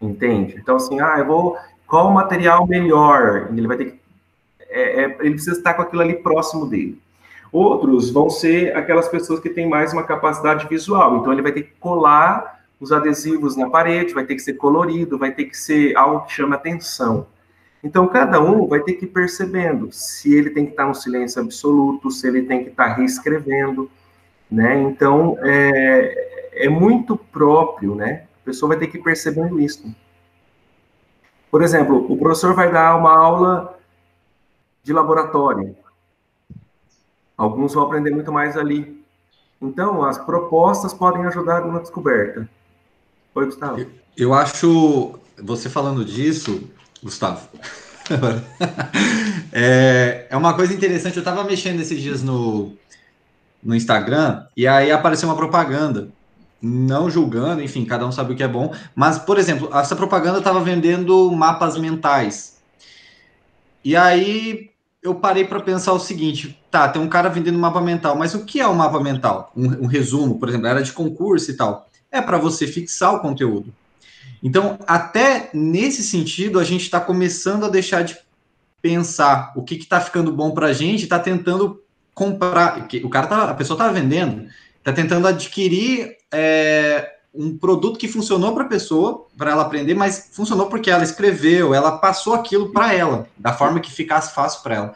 entende? 0.00 0.56
Então, 0.58 0.76
assim, 0.76 1.00
ah, 1.00 1.16
eu 1.18 1.26
vou, 1.26 1.56
qual 1.86 2.08
o 2.08 2.14
material 2.14 2.66
melhor? 2.66 3.48
Ele 3.50 3.66
vai 3.66 3.76
ter 3.76 3.84
que, 3.86 4.00
é, 4.68 5.04
é, 5.04 5.04
ele 5.20 5.34
precisa 5.34 5.56
estar 5.56 5.74
com 5.74 5.82
aquilo 5.82 6.02
ali 6.02 6.14
próximo 6.14 6.66
dele. 6.66 7.00
Outros 7.52 8.10
vão 8.10 8.30
ser 8.30 8.76
aquelas 8.76 9.08
pessoas 9.08 9.40
que 9.40 9.50
têm 9.50 9.68
mais 9.68 9.92
uma 9.92 10.04
capacidade 10.04 10.68
visual, 10.68 11.16
então 11.16 11.32
ele 11.32 11.42
vai 11.42 11.52
ter 11.52 11.62
que 11.62 11.72
colar 11.80 12.59
os 12.80 12.90
adesivos 12.92 13.56
na 13.56 13.68
parede, 13.68 14.14
vai 14.14 14.24
ter 14.24 14.34
que 14.34 14.40
ser 14.40 14.54
colorido, 14.54 15.18
vai 15.18 15.32
ter 15.32 15.44
que 15.44 15.56
ser 15.56 15.94
algo 15.96 16.24
que 16.24 16.32
chama 16.32 16.56
atenção. 16.56 17.26
Então, 17.84 18.06
cada 18.08 18.40
um 18.40 18.66
vai 18.66 18.80
ter 18.80 18.94
que 18.94 19.04
ir 19.04 19.08
percebendo 19.08 19.92
se 19.92 20.34
ele 20.34 20.50
tem 20.50 20.64
que 20.64 20.72
estar 20.72 20.86
no 20.86 20.94
silêncio 20.94 21.40
absoluto, 21.40 22.10
se 22.10 22.26
ele 22.26 22.42
tem 22.42 22.64
que 22.64 22.70
estar 22.70 22.94
reescrevendo, 22.94 23.90
né? 24.50 24.80
Então, 24.82 25.36
é, 25.40 26.64
é 26.66 26.68
muito 26.68 27.16
próprio, 27.16 27.94
né? 27.94 28.24
A 28.42 28.44
pessoa 28.46 28.70
vai 28.70 28.78
ter 28.78 28.86
que 28.86 28.98
ir 28.98 29.02
percebendo 29.02 29.60
isso. 29.60 29.94
Por 31.50 31.62
exemplo, 31.62 32.10
o 32.10 32.16
professor 32.16 32.54
vai 32.54 32.70
dar 32.70 32.96
uma 32.96 33.16
aula 33.16 33.78
de 34.82 34.92
laboratório. 34.92 35.76
Alguns 37.36 37.74
vão 37.74 37.84
aprender 37.84 38.10
muito 38.10 38.32
mais 38.32 38.56
ali. 38.56 39.04
Então, 39.60 40.02
as 40.04 40.18
propostas 40.18 40.92
podem 40.92 41.24
ajudar 41.26 41.64
na 41.66 41.80
descoberta. 41.80 42.48
Oi, 43.32 43.46
Gustavo. 43.46 43.86
Eu, 44.16 44.34
acho, 44.34 45.18
você 45.38 45.68
falando 45.68 46.04
disso, 46.04 46.68
Gustavo, 47.02 47.48
é, 49.52 50.26
é 50.28 50.36
uma 50.36 50.54
coisa 50.54 50.74
interessante. 50.74 51.16
Eu 51.16 51.20
estava 51.20 51.44
mexendo 51.44 51.80
esses 51.80 52.00
dias 52.00 52.22
no, 52.22 52.72
no 53.62 53.74
Instagram 53.74 54.44
e 54.56 54.66
aí 54.66 54.90
apareceu 54.90 55.28
uma 55.28 55.36
propaganda 55.36 56.08
não 56.60 57.08
julgando, 57.08 57.62
enfim, 57.62 57.84
cada 57.84 58.06
um 58.06 58.12
sabe 58.12 58.34
o 58.34 58.36
que 58.36 58.42
é 58.42 58.48
bom, 58.48 58.74
mas, 58.94 59.18
por 59.18 59.38
exemplo, 59.38 59.70
essa 59.72 59.96
propaganda 59.96 60.38
estava 60.38 60.60
vendendo 60.60 61.30
mapas 61.30 61.78
mentais. 61.78 62.58
E 63.82 63.96
aí 63.96 64.70
eu 65.02 65.14
parei 65.14 65.44
para 65.44 65.60
pensar 65.60 65.92
o 65.92 66.00
seguinte: 66.00 66.60
tá, 66.70 66.88
tem 66.88 67.00
um 67.00 67.08
cara 67.08 67.28
vendendo 67.28 67.58
mapa 67.58 67.80
mental, 67.80 68.16
mas 68.16 68.34
o 68.34 68.44
que 68.44 68.60
é 68.60 68.68
um 68.68 68.74
mapa 68.74 69.00
mental? 69.00 69.52
Um, 69.56 69.84
um 69.84 69.86
resumo, 69.86 70.38
por 70.38 70.48
exemplo, 70.48 70.66
era 70.66 70.82
de 70.82 70.92
concurso 70.92 71.50
e 71.50 71.54
tal. 71.56 71.88
É 72.10 72.20
para 72.20 72.38
você 72.38 72.66
fixar 72.66 73.14
o 73.14 73.20
conteúdo. 73.20 73.72
Então, 74.42 74.78
até 74.86 75.50
nesse 75.52 76.02
sentido, 76.02 76.58
a 76.58 76.64
gente 76.64 76.82
está 76.82 77.00
começando 77.00 77.64
a 77.64 77.68
deixar 77.68 78.02
de 78.02 78.18
pensar 78.80 79.52
o 79.54 79.62
que 79.62 79.74
está 79.74 80.00
ficando 80.00 80.32
bom 80.32 80.52
para 80.52 80.68
a 80.68 80.72
gente, 80.72 81.04
está 81.04 81.18
tentando 81.18 81.82
comprar. 82.14 82.88
O 83.04 83.08
cara 83.08 83.26
tá, 83.26 83.44
a 83.50 83.54
pessoa 83.54 83.76
está 83.76 83.90
vendendo, 83.90 84.48
está 84.78 84.92
tentando 84.92 85.26
adquirir 85.28 86.16
é, 86.32 87.16
um 87.34 87.56
produto 87.56 87.98
que 87.98 88.08
funcionou 88.08 88.52
para 88.52 88.64
a 88.64 88.68
pessoa, 88.68 89.26
para 89.36 89.52
ela 89.52 89.62
aprender, 89.62 89.94
mas 89.94 90.30
funcionou 90.32 90.66
porque 90.66 90.90
ela 90.90 91.04
escreveu, 91.04 91.74
ela 91.74 91.98
passou 91.98 92.34
aquilo 92.34 92.72
para 92.72 92.92
ela, 92.92 93.28
da 93.38 93.52
forma 93.52 93.80
que 93.80 93.90
ficasse 93.90 94.34
fácil 94.34 94.62
para 94.62 94.74
ela. 94.74 94.94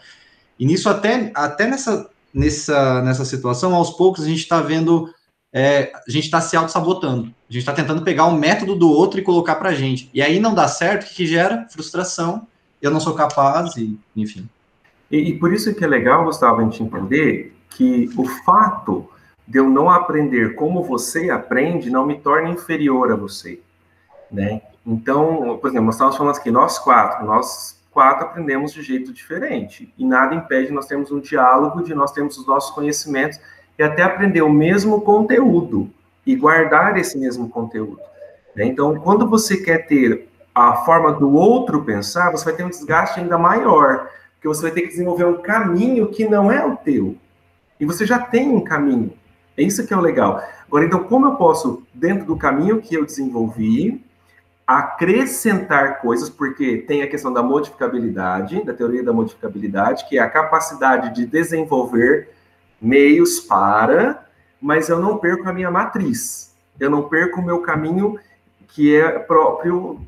E 0.59 0.67
nisso, 0.67 0.89
até, 0.89 1.31
até 1.35 1.67
nessa, 1.67 2.11
nessa, 2.33 3.03
nessa 3.03 3.25
situação, 3.25 3.75
aos 3.75 3.91
poucos, 3.91 4.25
a 4.25 4.29
gente 4.29 4.41
está 4.41 4.61
vendo, 4.61 5.13
é, 5.57 5.93
a 5.95 6.11
gente 6.11 6.25
está 6.25 6.41
se 6.41 6.57
auto-sabotando. 6.57 7.33
A 7.49 7.53
gente 7.53 7.63
está 7.63 7.73
tentando 7.73 8.03
pegar 8.03 8.25
o 8.25 8.37
método 8.37 8.75
do 8.75 8.91
outro 8.91 9.21
e 9.21 9.23
colocar 9.23 9.55
para 9.55 9.69
a 9.69 9.75
gente. 9.75 10.11
E 10.13 10.21
aí 10.21 10.41
não 10.41 10.53
dá 10.53 10.67
certo, 10.67 11.05
o 11.05 11.15
que, 11.15 11.25
gera? 11.25 11.65
Frustração, 11.71 12.49
eu 12.83 12.91
não 12.91 12.99
sou 12.99 13.15
capaz, 13.15 13.77
e 13.77 13.97
enfim. 14.17 14.49
E, 15.09 15.31
e 15.31 15.39
por 15.39 15.53
isso 15.53 15.73
que 15.73 15.85
é 15.85 15.87
legal, 15.87 16.25
Gustavo, 16.25 16.61
a 16.61 16.65
gente 16.65 16.83
entender 16.83 17.57
que 17.71 18.11
o 18.17 18.27
fato 18.45 19.09
de 19.47 19.61
eu 19.61 19.71
não 19.71 19.89
aprender 19.89 20.57
como 20.57 20.83
você 20.83 21.31
aprende 21.31 21.89
não 21.89 22.05
me 22.05 22.19
torna 22.19 22.49
inferior 22.49 23.13
a 23.13 23.17
você, 23.17 23.61
né? 24.33 24.61
Então, 24.85 25.59
por 25.61 25.69
exemplo, 25.69 25.87
nós 25.87 25.95
estávamos 25.95 26.17
falando 26.17 26.37
aqui, 26.37 26.51
nós 26.51 26.79
quatro, 26.81 27.25
nós 27.25 27.81
quatro 27.93 28.27
aprendemos 28.27 28.73
de 28.73 28.83
jeito 28.83 29.13
diferente, 29.13 29.93
e 29.97 30.05
nada 30.05 30.35
impede 30.35 30.73
nós 30.73 30.87
termos 30.87 31.13
um 31.13 31.21
diálogo, 31.21 31.83
de 31.83 31.95
nós 31.95 32.11
termos 32.11 32.37
os 32.37 32.47
nossos 32.47 32.75
conhecimentos 32.75 33.39
e 33.79 33.83
até 33.83 34.03
aprender 34.03 34.43
o 34.43 34.51
mesmo 34.53 35.01
conteúdo 35.01 35.91
e 36.27 36.35
guardar 36.35 36.97
esse 36.97 37.19
mesmo 37.19 37.49
conteúdo. 37.49 38.01
Né? 38.55 38.67
Então, 38.67 38.95
quando 38.97 39.29
você 39.29 39.57
quer 39.57 39.87
ter 39.87 40.29
a 40.55 40.77
forma 40.85 41.13
do 41.13 41.33
outro 41.33 41.83
pensar, 41.83 42.31
você 42.31 42.45
vai 42.45 42.55
ter 42.55 42.65
um 42.65 42.71
desgaste 42.71 43.21
ainda 43.21 43.37
maior, 43.37 44.09
porque 44.35 44.49
você 44.49 44.63
vai 44.63 44.71
ter 44.71 44.83
que 44.83 44.89
desenvolver 44.89 45.25
um 45.25 45.43
caminho 45.43 46.09
que 46.09 46.29
não 46.29 46.51
é 46.51 46.65
o 46.65 46.77
teu. 46.77 47.17
E 47.79 47.85
você 47.85 48.07
já 48.07 48.19
tem 48.19 48.51
um 48.51 48.61
caminho. 48.61 49.13
É 49.57 49.63
isso 49.63 49.87
que 49.87 49.93
é 49.93 49.97
o 49.97 50.01
legal. 50.01 50.43
Agora, 50.67 50.85
então, 50.85 51.05
como 51.05 51.27
eu 51.27 51.35
posso, 51.35 51.83
dentro 51.93 52.25
do 52.25 52.37
caminho 52.37 52.81
que 52.81 52.95
eu 52.95 53.05
desenvolvi, 53.05 54.05
acrescentar 54.67 56.01
coisas, 56.01 56.31
porque 56.31 56.79
tem 56.79 57.03
a 57.03 57.09
questão 57.09 57.33
da 57.33 57.43
modificabilidade, 57.43 58.65
da 58.65 58.73
teoria 58.73 59.03
da 59.03 59.13
modificabilidade, 59.13 60.09
que 60.09 60.19
é 60.19 60.23
a 60.23 60.31
capacidade 60.31 61.15
de 61.15 61.27
desenvolver 61.27 62.31
meios 62.85 63.41
para, 63.41 64.27
mas 64.61 64.89
eu 64.89 65.01
não 65.01 65.19
perco 65.19 65.49
a 65.49 65.53
minha 65.53 65.71
matriz. 65.71 66.55
Eu 66.79 66.91
não 66.91 67.09
perco 67.09 67.41
o 67.41 67.45
meu 67.45 67.61
caminho 67.61 68.19
que 68.69 68.95
é 68.95 69.19
próprio 69.19 70.01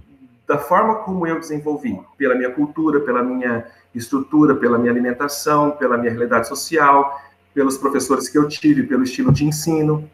da 0.47 0.59
forma 0.59 0.97
como 0.97 1.27
eu 1.27 1.41
desenvolvi, 1.41 2.01
pela 2.17 2.35
minha 2.35 2.51
cultura, 2.51 3.01
pela 3.01 3.23
minha 3.23 3.67
estrutura, 3.95 4.55
pela 4.55 4.79
minha 4.79 4.93
alimentação, 4.93 5.73
pela 5.73 5.97
minha 5.97 6.11
realidade 6.11 6.47
social, 6.47 7.21
pelos 7.55 7.79
professores 7.79 8.29
que 8.29 8.39
eu 8.39 8.47
tive, 8.47 8.85
pelo 8.85 9.03
estilo 9.03 9.33
de 9.33 9.45
ensino, 9.45 10.09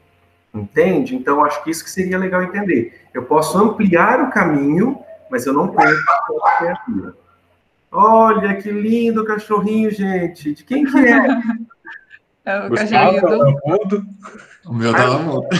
entende? 0.54 1.14
Então, 1.16 1.44
acho 1.44 1.62
que 1.62 1.70
isso 1.70 1.84
que 1.84 1.90
seria 1.90 2.18
legal 2.18 2.42
entender. 2.42 3.02
Eu 3.12 3.24
posso 3.24 3.58
ampliar 3.58 4.22
o 4.22 4.30
caminho, 4.30 4.98
mas 5.30 5.44
eu 5.44 5.52
não 5.52 5.68
perco 5.68 6.46
a 6.46 6.56
criatura. 6.58 7.14
Olha, 7.90 8.54
que 8.56 8.70
lindo 8.70 9.24
cachorrinho, 9.24 9.90
gente. 9.90 10.54
De 10.54 10.64
quem 10.64 10.84
que 10.84 10.98
é? 10.98 11.26
É 12.44 12.58
o 12.58 13.88
do... 13.88 14.06
O 14.66 14.74
meu 14.74 14.92
tava 14.92 15.18
mudo. 15.18 15.46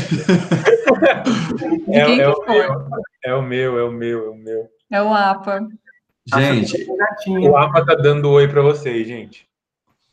É, 1.88 1.98
é, 1.98 2.28
o 2.28 2.40
meu, 2.46 2.70
é 3.24 3.34
o 3.34 3.42
meu, 3.42 3.78
é 3.78 3.84
o 3.84 3.92
meu, 3.92 4.26
é 4.26 4.30
o 4.30 4.34
meu. 4.34 4.68
É 4.90 5.02
o 5.02 5.12
APA. 5.12 5.60
Gente, 6.24 6.86
o 7.28 7.56
APA 7.56 7.84
tá 7.84 7.94
dando 7.94 8.30
oi 8.30 8.48
para 8.48 8.62
vocês, 8.62 9.06
gente. 9.06 9.46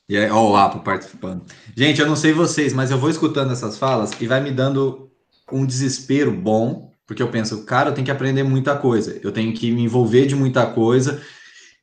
E 0.09 0.17
aí, 0.17 0.29
ó, 0.31 0.49
o 0.49 0.55
Apo 0.55 0.79
participando. 0.79 1.43
Gente, 1.77 2.01
eu 2.01 2.07
não 2.07 2.15
sei 2.15 2.33
vocês, 2.33 2.73
mas 2.73 2.89
eu 2.89 2.97
vou 2.97 3.11
escutando 3.11 3.53
essas 3.53 3.77
falas 3.77 4.11
e 4.19 4.25
vai 4.25 4.41
me 4.41 4.49
dando 4.49 5.11
um 5.51 5.63
desespero 5.63 6.31
bom, 6.31 6.91
porque 7.05 7.21
eu 7.21 7.27
penso, 7.27 7.63
cara, 7.63 7.89
eu 7.89 7.93
tenho 7.93 8.05
que 8.05 8.11
aprender 8.11 8.41
muita 8.41 8.75
coisa, 8.75 9.19
eu 9.23 9.31
tenho 9.31 9.53
que 9.53 9.71
me 9.71 9.83
envolver 9.83 10.25
de 10.25 10.35
muita 10.35 10.65
coisa. 10.65 11.21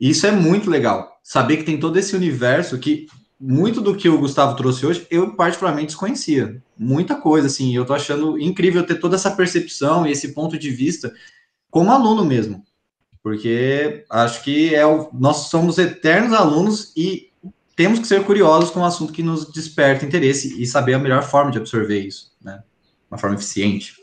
E 0.00 0.11
isso 0.11 0.26
é 0.26 0.33
muito 0.33 0.69
legal. 0.69 1.09
Saber 1.23 1.59
que 1.59 1.62
tem 1.62 1.78
todo 1.78 1.97
esse 1.99 2.16
universo 2.16 2.78
que 2.78 3.07
muito 3.38 3.81
do 3.81 3.95
que 3.95 4.09
o 4.09 4.19
Gustavo 4.19 4.57
trouxe 4.57 4.87
hoje, 4.87 5.07
eu 5.11 5.35
particularmente 5.37 5.88
desconhecia. 5.88 6.62
Muita 6.76 7.14
coisa, 7.14 7.47
assim, 7.47 7.75
eu 7.75 7.85
tô 7.85 7.93
achando 7.93 8.38
incrível 8.40 8.85
ter 8.85 8.97
toda 8.97 9.16
essa 9.16 9.31
percepção 9.31 10.07
e 10.07 10.12
esse 10.12 10.33
ponto 10.33 10.59
de 10.59 10.71
vista 10.71 11.12
como 11.71 11.90
aluno 11.90 12.25
mesmo. 12.25 12.64
Porque 13.23 14.05
acho 14.09 14.43
que 14.43 14.75
é 14.75 14.87
o, 14.87 15.11
nós 15.12 15.49
somos 15.49 15.78
eternos 15.78 16.33
alunos 16.33 16.93
e 16.97 17.31
temos 17.75 17.99
que 17.99 18.07
ser 18.07 18.25
curiosos 18.25 18.71
com 18.71 18.81
um 18.81 18.85
assunto 18.85 19.12
que 19.12 19.23
nos 19.23 19.52
desperta 19.52 20.07
interesse 20.07 20.61
e 20.61 20.66
saber 20.66 20.95
a 20.95 20.99
melhor 20.99 21.23
forma 21.23 21.50
de 21.50 21.59
absorver 21.59 22.00
isso, 22.00 22.33
né? 22.40 22.62
Uma 23.11 23.19
forma 23.19 23.37
eficiente. 23.37 23.95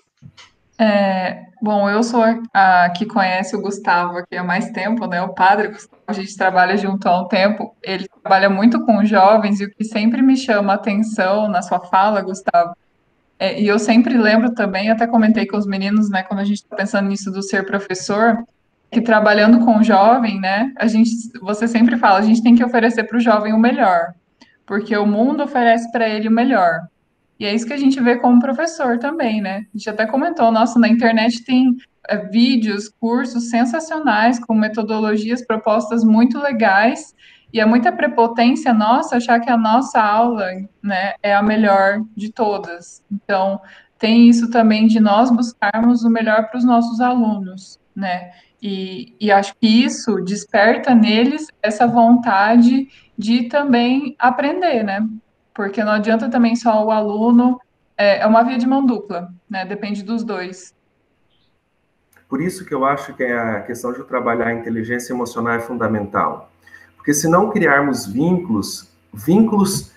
É, 0.84 1.46
bom, 1.62 1.90
eu 1.90 2.04
sou 2.04 2.22
a, 2.22 2.42
a, 2.54 2.90
que 2.90 3.06
conhece 3.06 3.56
o 3.56 3.62
Gustavo 3.62 4.18
aqui 4.18 4.36
há 4.36 4.44
mais 4.44 4.70
tempo, 4.72 5.08
né? 5.08 5.22
O 5.22 5.34
padre 5.34 5.70
Gustavo, 5.70 6.02
a 6.06 6.12
gente 6.12 6.36
trabalha 6.36 6.76
junto 6.76 7.08
há 7.08 7.22
um 7.22 7.28
tempo. 7.28 7.74
Ele 7.82 8.06
trabalha 8.22 8.50
muito 8.50 8.86
com 8.86 9.06
jovens 9.06 9.62
e 9.62 9.66
o 9.66 9.70
que 9.70 9.86
sempre 9.86 10.22
me 10.22 10.36
chama 10.36 10.74
atenção 10.74 11.48
na 11.48 11.62
sua 11.62 11.80
fala, 11.80 12.22
Gustavo, 12.22 12.76
é, 13.40 13.60
e 13.62 13.68
eu 13.68 13.80
sempre 13.80 14.18
lembro 14.18 14.54
também, 14.54 14.90
até 14.90 15.08
comentei 15.08 15.46
com 15.46 15.58
os 15.58 15.66
meninos, 15.66 16.10
né, 16.10 16.24
quando 16.24 16.42
a 16.42 16.46
gente 16.46 16.58
está 16.58 16.76
pensando 16.76 17.10
nisso 17.10 17.32
do 17.32 17.42
ser 17.42 17.66
professor, 17.66 18.44
que 18.92 19.02
trabalhando 19.02 19.66
com 19.66 19.80
o 19.80 19.84
jovem, 19.84 20.40
né, 20.40 20.72
a 20.78 20.88
gente, 20.88 21.12
você 21.42 21.68
sempre 21.68 21.98
fala, 21.98 22.20
a 22.20 22.22
gente 22.22 22.44
tem 22.44 22.56
que 22.56 22.64
oferecer 22.64 23.04
para 23.06 23.18
o 23.18 23.22
jovem 23.22 23.52
o 23.52 23.58
melhor, 23.58 24.14
porque 24.66 24.96
o 24.96 25.06
mundo 25.06 25.44
oferece 25.44 25.92
para 25.92 26.08
ele 26.08 26.28
o 26.28 26.32
melhor. 26.32 26.88
E 27.44 27.46
é 27.46 27.54
isso 27.54 27.68
que 27.68 27.74
a 27.74 27.78
gente 27.78 28.00
vê 28.00 28.16
como 28.16 28.40
professor 28.40 28.98
também, 28.98 29.42
né? 29.42 29.66
A 29.76 29.78
gente 29.78 29.90
até 29.90 30.06
comentou, 30.06 30.50
nossa, 30.50 30.80
na 30.80 30.88
internet 30.88 31.44
tem 31.44 31.76
é, 32.08 32.16
vídeos, 32.30 32.88
cursos 32.88 33.50
sensacionais 33.50 34.40
com 34.40 34.56
metodologias 34.56 35.46
propostas 35.46 36.06
muito 36.06 36.40
legais 36.40 37.14
e 37.52 37.60
é 37.60 37.66
muita 37.66 37.92
prepotência 37.92 38.74
nossa 38.74 39.18
achar 39.18 39.42
que 39.42 39.50
a 39.50 39.58
nossa 39.58 40.02
aula, 40.02 40.46
né, 40.82 41.16
é 41.22 41.36
a 41.36 41.44
melhor 41.44 42.02
de 42.16 42.32
todas. 42.32 43.04
Então, 43.12 43.60
tem 44.00 44.30
isso 44.30 44.50
também 44.50 44.88
de 44.88 45.02
nós 45.02 45.30
buscarmos 45.30 46.06
o 46.06 46.10
melhor 46.10 46.48
para 46.48 46.58
os 46.58 46.64
nossos 46.64 47.02
alunos, 47.02 47.78
né? 47.94 48.32
E, 48.62 49.18
e 49.20 49.30
acho 49.34 49.54
que 49.60 49.68
isso 49.68 50.16
desperta 50.22 50.96
neles 50.96 51.48
essa 51.62 51.86
vontade 51.86 52.88
de 53.18 53.50
também 53.50 54.16
aprender, 54.18 54.82
né? 54.82 55.06
Porque 55.54 55.84
não 55.84 55.92
adianta 55.92 56.30
também 56.30 56.56
só 56.56 56.84
o 56.84 56.92
aluno, 56.92 57.60
é, 57.98 58.20
é 58.20 58.28
uma 58.28 58.44
via 58.44 58.58
de 58.58 58.66
mão 58.66 58.86
dupla, 58.86 59.32
né? 59.50 59.66
Depende 59.66 60.04
dos 60.04 60.24
dois. 60.24 60.74
Por 62.28 62.42
isso 62.42 62.66
que 62.66 62.74
eu 62.74 62.84
acho 62.84 63.14
que 63.14 63.24
a 63.24 63.62
questão 63.62 63.94
de 63.94 64.04
trabalhar 64.04 64.48
a 64.48 64.54
inteligência 64.54 65.14
emocional 65.14 65.54
é 65.54 65.60
fundamental. 65.60 66.52
Porque 66.96 67.14
se 67.14 67.28
não 67.28 67.52
criarmos 67.52 68.08
vínculos, 68.08 68.92
vínculos 69.14 69.92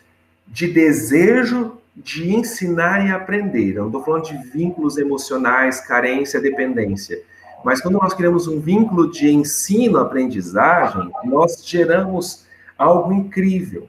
de 0.46 0.66
desejo 0.68 1.78
de 1.96 2.34
ensinar 2.34 3.06
e 3.06 3.10
aprender. 3.10 3.76
Eu 3.76 3.82
não 3.82 3.86
estou 3.86 4.04
falando 4.04 4.24
de 4.24 4.36
vínculos 4.50 4.98
emocionais, 4.98 5.80
carência, 5.80 6.40
dependência. 6.40 7.22
Mas 7.64 7.80
quando 7.80 7.94
nós 7.94 8.12
criamos 8.12 8.46
um 8.46 8.60
vínculo 8.60 9.10
de 9.10 9.30
ensino-aprendizagem, 9.30 11.10
nós 11.24 11.66
geramos 11.66 12.44
algo 12.76 13.12
incrível, 13.12 13.88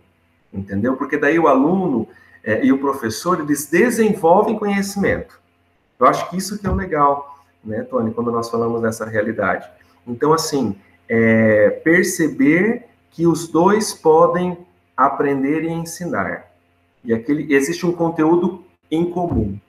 entendeu? 0.54 0.96
Porque 0.96 1.18
daí 1.18 1.38
o 1.38 1.48
aluno 1.48 2.08
é, 2.44 2.66
e 2.66 2.72
o 2.72 2.80
professor, 2.80 3.40
eles 3.40 3.68
desenvolvem 3.70 4.58
conhecimento. 4.58 5.40
Eu 6.00 6.08
acho 6.08 6.30
que 6.30 6.38
isso 6.38 6.58
que 6.58 6.66
é 6.68 6.70
o 6.70 6.76
legal, 6.76 7.44
né, 7.64 7.84
Tony, 7.84 8.14
quando 8.14 8.32
nós 8.32 8.50
falamos 8.50 8.82
dessa 8.82 9.06
realidade. 9.06 9.68
Então, 10.06 10.32
assim, 10.32 10.76
é, 11.10 11.70
perceber 11.84 12.86
que 13.12 13.26
os 13.28 13.48
dois 13.48 13.94
podem 13.94 14.58
aprender 14.96 15.64
e 15.64 15.70
ensinar. 15.70 16.52
E 17.04 17.14
aquele, 17.14 17.54
existe 17.54 17.86
um 17.86 17.92
conteúdo 17.92 18.64
em 18.90 19.10
comum 19.10 19.60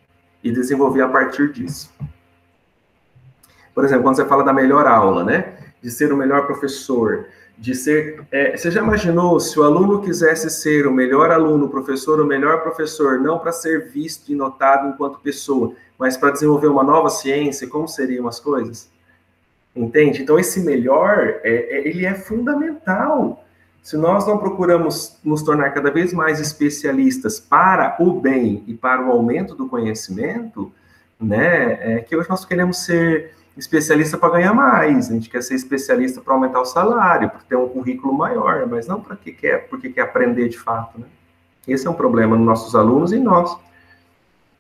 e 0.43 0.53
desenvolver 0.53 1.03
a 1.03 1.09
partir 1.09 1.53
disso. 1.53 1.93
Por 3.75 3.85
exemplo, 3.85 4.05
quando 4.05 4.17
você 4.17 4.25
fala 4.25 4.45
da 4.45 4.53
melhor 4.53 4.87
aula, 4.87 5.25
né? 5.25 5.57
De 5.81 5.91
ser 5.91 6.13
o 6.13 6.17
melhor 6.17 6.47
professor, 6.47 7.27
de 7.59 7.75
ser. 7.75 8.25
É, 8.31 8.57
você 8.57 8.71
já 8.71 8.81
imaginou 8.81 9.41
se 9.41 9.59
o 9.59 9.65
aluno 9.65 10.01
quisesse 10.01 10.49
ser 10.49 10.87
o 10.87 10.93
melhor 10.93 11.31
aluno, 11.31 11.67
o 11.67 11.69
professor, 11.69 12.21
o 12.21 12.27
melhor 12.27 12.63
professor, 12.63 13.21
não 13.21 13.39
para 13.39 13.53
ser 13.53 13.91
visto 13.91 14.31
e 14.31 14.35
notado 14.35 14.89
enquanto 14.89 15.19
pessoa, 15.19 15.75
mas 15.99 16.17
para 16.17 16.31
desenvolver 16.31 16.69
uma 16.69 16.85
nova 16.85 17.09
ciência, 17.09 17.69
como 17.69 17.89
seriam 17.89 18.29
as 18.29 18.39
coisas? 18.39 18.89
Entende? 19.75 20.23
Então, 20.23 20.39
esse 20.39 20.61
melhor, 20.61 21.41
é, 21.43 21.51
é, 21.51 21.89
ele 21.89 22.07
é 22.07 22.15
fundamental 22.15 23.45
se 23.89 23.97
nós 23.97 24.27
não 24.27 24.37
procuramos 24.37 25.19
nos 25.25 25.43
tornar 25.43 25.71
cada 25.71 25.91
vez 25.91 26.13
mais 26.13 26.41
especialistas 26.41 27.41
para 27.41 27.97
o 27.99 28.21
bem 28.21 28.63
e 28.67 28.75
para 28.75 29.03
o 29.03 29.11
aumento 29.11 29.55
do 29.55 29.67
conhecimento, 29.67 30.71
né, 31.19 31.97
é 31.97 32.01
que 32.01 32.15
hoje 32.15 32.29
nós 32.29 32.45
queremos 32.45 32.85
ser 32.85 33.33
especialista 33.59 34.17
para 34.17 34.31
ganhar 34.31 34.55
mais, 34.55 35.11
a 35.11 35.15
gente 35.15 35.29
quer 35.29 35.43
ser 35.43 35.55
especialista 35.55 36.21
para 36.21 36.33
aumentar 36.35 36.61
o 36.61 36.65
salário, 36.65 37.29
para 37.29 37.41
ter 37.41 37.57
um 37.57 37.69
currículo 37.69 38.13
maior, 38.13 38.67
mas 38.67 38.87
não 38.87 39.01
para 39.01 39.17
que 39.17 39.33
quer, 39.33 39.69
porque 39.69 39.91
quer 39.91 40.03
aprender 40.03 40.49
de 40.49 40.59
fato, 40.59 40.99
né? 40.99 41.07
Esse 41.67 41.87
é 41.87 41.91
um 41.91 41.95
problema 41.95 42.37
nos 42.37 42.47
nossos 42.47 42.75
alunos 42.75 43.13
e 43.13 43.19
nós. 43.19 43.55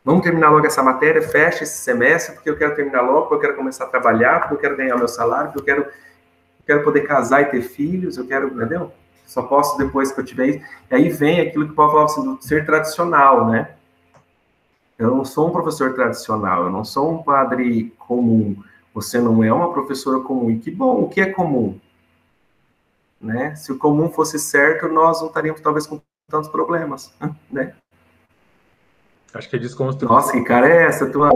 Vamos 0.05 0.23
terminar 0.23 0.51
logo 0.51 0.67
essa 0.67 0.83
matéria, 0.83 1.23
fecha 1.23 1.65
esse 1.65 1.79
semestre, 1.79 2.35
porque 2.35 2.51
eu 2.51 2.57
quero 2.57 2.75
terminar 2.75 3.01
logo, 3.01 3.23
porque 3.23 3.35
eu 3.37 3.41
quero 3.41 3.57
começar 3.57 3.85
a 3.85 3.89
trabalhar, 3.89 4.41
porque 4.41 4.55
eu 4.55 4.59
quero 4.59 4.77
ganhar 4.77 4.97
meu 4.97 5.09
salário, 5.09 5.53
porque 5.53 5.71
eu 5.71 5.77
quero, 5.77 5.89
eu 5.89 6.65
quero 6.67 6.85
poder 6.85 7.03
casar 7.03 7.43
e 7.43 7.47
ter 7.47 7.63
filhos, 7.63 8.19
eu 8.19 8.27
quero, 8.27 8.49
entendeu? 8.49 8.93
só 9.29 9.43
posso 9.43 9.77
depois 9.77 10.11
que 10.11 10.19
eu 10.19 10.25
tiver 10.25 10.47
isso. 10.49 10.65
E 10.91 10.95
aí 10.95 11.09
vem 11.11 11.41
aquilo 11.41 11.67
que 11.67 11.73
o 11.73 11.75
Paulo 11.75 11.93
falava 11.93 12.11
assim, 12.11 12.25
do 12.25 12.43
ser 12.43 12.65
tradicional, 12.65 13.47
né? 13.47 13.75
Eu 14.99 15.15
não 15.15 15.25
sou 15.25 15.49
um 15.49 15.53
professor 15.53 15.95
tradicional, 15.95 16.65
eu 16.65 16.71
não 16.71 16.83
sou 16.83 17.13
um 17.13 17.23
padre 17.23 17.95
comum. 17.99 18.57
Você 18.99 19.21
não 19.21 19.45
é 19.45 19.53
uma 19.53 19.73
professora 19.73 20.19
comum. 20.19 20.51
E 20.51 20.59
que 20.59 20.73
bom, 20.73 21.03
o 21.03 21.09
que 21.09 21.21
é 21.21 21.31
comum? 21.31 21.79
Né? 23.21 23.55
Se 23.55 23.71
o 23.71 23.79
comum 23.79 24.11
fosse 24.11 24.41
certo, 24.41 24.89
nós 24.89 25.21
não 25.21 25.29
estaríamos 25.29 25.61
talvez 25.61 25.87
com 25.87 26.01
tantos 26.29 26.51
problemas, 26.51 27.15
né? 27.49 27.75
Acho 29.33 29.49
que 29.49 29.55
é 29.55 29.59
desconstrução. 29.61 30.17
Nossa, 30.17 30.33
que 30.33 30.43
cara 30.43 30.69
é 30.69 30.87
essa, 30.87 31.09
tua? 31.09 31.31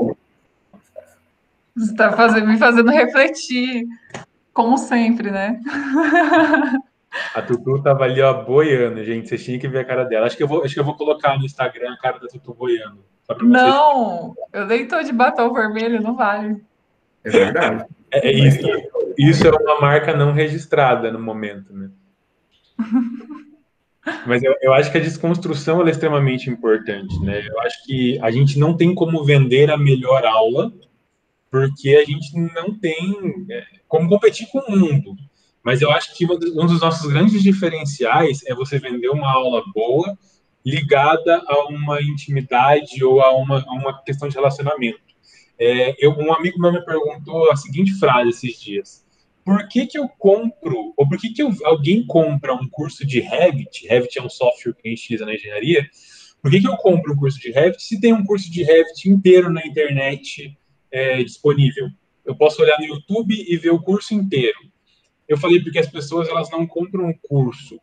Você 1.77 1.93
está 1.93 2.13
fazendo, 2.13 2.49
me 2.49 2.59
fazendo 2.59 2.91
refletir, 2.91 3.87
como 4.53 4.77
sempre, 4.77 5.31
né? 5.31 5.61
A 7.35 7.43
Tutu 7.43 7.81
tava 7.81 8.05
ali, 8.05 8.21
ó, 8.21 8.43
boiando, 8.43 9.05
gente. 9.05 9.29
Vocês 9.29 9.45
tinham 9.45 9.61
que 9.61 9.69
ver 9.69 9.81
a 9.81 9.85
cara 9.85 10.05
dela. 10.05 10.27
Acho 10.27 10.37
que 10.37 10.43
eu 10.43 10.49
vou, 10.49 10.65
acho 10.65 10.75
que 10.75 10.81
eu 10.81 10.85
vou 10.85 10.97
colocar 10.97 11.39
no 11.39 11.45
Instagram 11.45 11.93
a 11.93 11.99
cara 11.99 12.19
da 12.19 12.27
Tutu 12.27 12.55
boiando. 12.55 13.05
Não, 13.41 14.35
eu 14.53 14.67
nem 14.67 14.89
tô 14.89 15.01
de 15.01 15.13
batom 15.13 15.53
vermelho, 15.53 16.03
não 16.03 16.17
vale. 16.17 16.61
É 17.25 17.31
verdade. 17.31 17.85
É, 18.11 18.29
é 18.29 18.33
isso, 18.33 18.67
isso 19.17 19.47
é 19.47 19.51
uma 19.51 19.81
marca 19.81 20.15
não 20.15 20.33
registrada 20.33 21.11
no 21.11 21.21
momento, 21.21 21.73
né? 21.73 21.91
Mas 24.27 24.43
eu, 24.43 24.55
eu, 24.61 24.75
acho 24.75 24.91
que 24.91 24.99
a 24.99 25.03
desconstrução 25.03 25.87
é 25.87 25.91
extremamente 25.91 26.51
importante, 26.51 27.17
né? 27.21 27.47
Eu 27.47 27.61
acho 27.61 27.85
que 27.85 28.19
a 28.21 28.31
gente 28.33 28.59
não 28.59 28.77
tem 28.77 28.95
como 28.95 29.25
vender 29.25 29.71
a 29.71 29.77
melhor 29.77 30.25
aula, 30.25 30.73
porque 31.49 31.91
a 31.91 32.05
gente 32.05 32.37
não 32.37 32.77
tem 32.77 33.47
é, 33.49 33.65
como 33.87 34.09
competir 34.09 34.49
com 34.49 34.59
o 34.59 34.77
mundo. 34.77 35.15
Mas 35.63 35.81
eu 35.81 35.91
acho 35.93 36.17
que 36.17 36.27
um 36.27 36.67
dos 36.67 36.81
nossos 36.81 37.11
grandes 37.11 37.43
diferenciais 37.43 38.45
é 38.47 38.55
você 38.55 38.79
vender 38.79 39.09
uma 39.09 39.31
aula 39.31 39.63
boa 39.73 40.19
ligada 40.65 41.43
a 41.47 41.69
uma 41.69 42.01
intimidade 42.03 43.05
ou 43.05 43.21
a 43.21 43.33
uma, 43.37 43.61
a 43.61 43.73
uma 43.73 44.03
questão 44.03 44.29
de 44.29 44.35
relacionamento. 44.35 45.12
É, 45.65 45.95
eu, 46.05 46.11
um 46.19 46.35
amigo 46.35 46.61
meu 46.61 46.73
me 46.73 46.85
perguntou 46.85 47.49
a 47.49 47.55
seguinte 47.55 47.93
frase 47.95 48.31
esses 48.31 48.61
dias: 48.61 49.07
Por 49.45 49.69
que, 49.69 49.87
que 49.87 49.97
eu 49.97 50.09
compro, 50.09 50.93
ou 50.97 51.09
por 51.09 51.17
que, 51.17 51.31
que 51.31 51.41
eu, 51.41 51.55
alguém 51.63 52.05
compra 52.05 52.53
um 52.53 52.69
curso 52.69 53.07
de 53.07 53.21
Revit? 53.21 53.87
Revit 53.87 54.19
é 54.19 54.23
um 54.23 54.29
software 54.29 54.75
que 54.75 54.89
a 54.89 54.91
gente 54.91 55.05
utiliza 55.05 55.25
na 55.25 55.35
engenharia. 55.35 55.89
Por 56.43 56.51
que, 56.51 56.61
que 56.61 56.67
eu 56.67 56.77
compro 56.79 57.13
um 57.13 57.17
curso 57.17 57.39
de 57.39 57.53
Revit 57.53 57.81
se 57.81 58.01
tem 58.01 58.13
um 58.13 58.25
curso 58.25 58.51
de 58.51 58.65
Revit 58.65 59.09
inteiro 59.09 59.51
na 59.51 59.65
internet 59.65 60.59
é, 60.91 61.23
disponível? 61.23 61.89
Eu 62.25 62.35
posso 62.35 62.61
olhar 62.61 62.77
no 62.81 62.87
YouTube 62.87 63.33
e 63.33 63.57
ver 63.57 63.71
o 63.71 63.81
curso 63.81 64.15
inteiro. 64.15 64.59
Eu 65.29 65.39
falei 65.39 65.63
porque 65.63 65.79
as 65.79 65.89
pessoas 65.89 66.29
elas 66.29 66.51
não 66.51 66.67
compram 66.67 67.07
um 67.07 67.15
curso, 67.23 67.81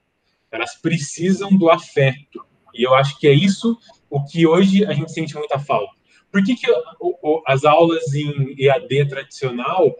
elas 0.51 0.75
precisam 0.75 1.57
do 1.57 1.69
afeto. 1.69 2.45
E 2.75 2.85
eu 2.85 2.93
acho 2.93 3.17
que 3.17 3.25
é 3.25 3.33
isso 3.33 3.77
o 4.09 4.21
que 4.25 4.45
hoje 4.45 4.83
a 4.83 4.91
gente 4.91 5.13
sente 5.13 5.33
muita 5.35 5.57
falta. 5.57 5.98
Por 6.31 6.43
que, 6.43 6.55
que 6.55 6.67
as 7.47 7.65
aulas 7.65 8.13
em 8.13 8.55
EAD 8.57 9.07
tradicional 9.07 9.95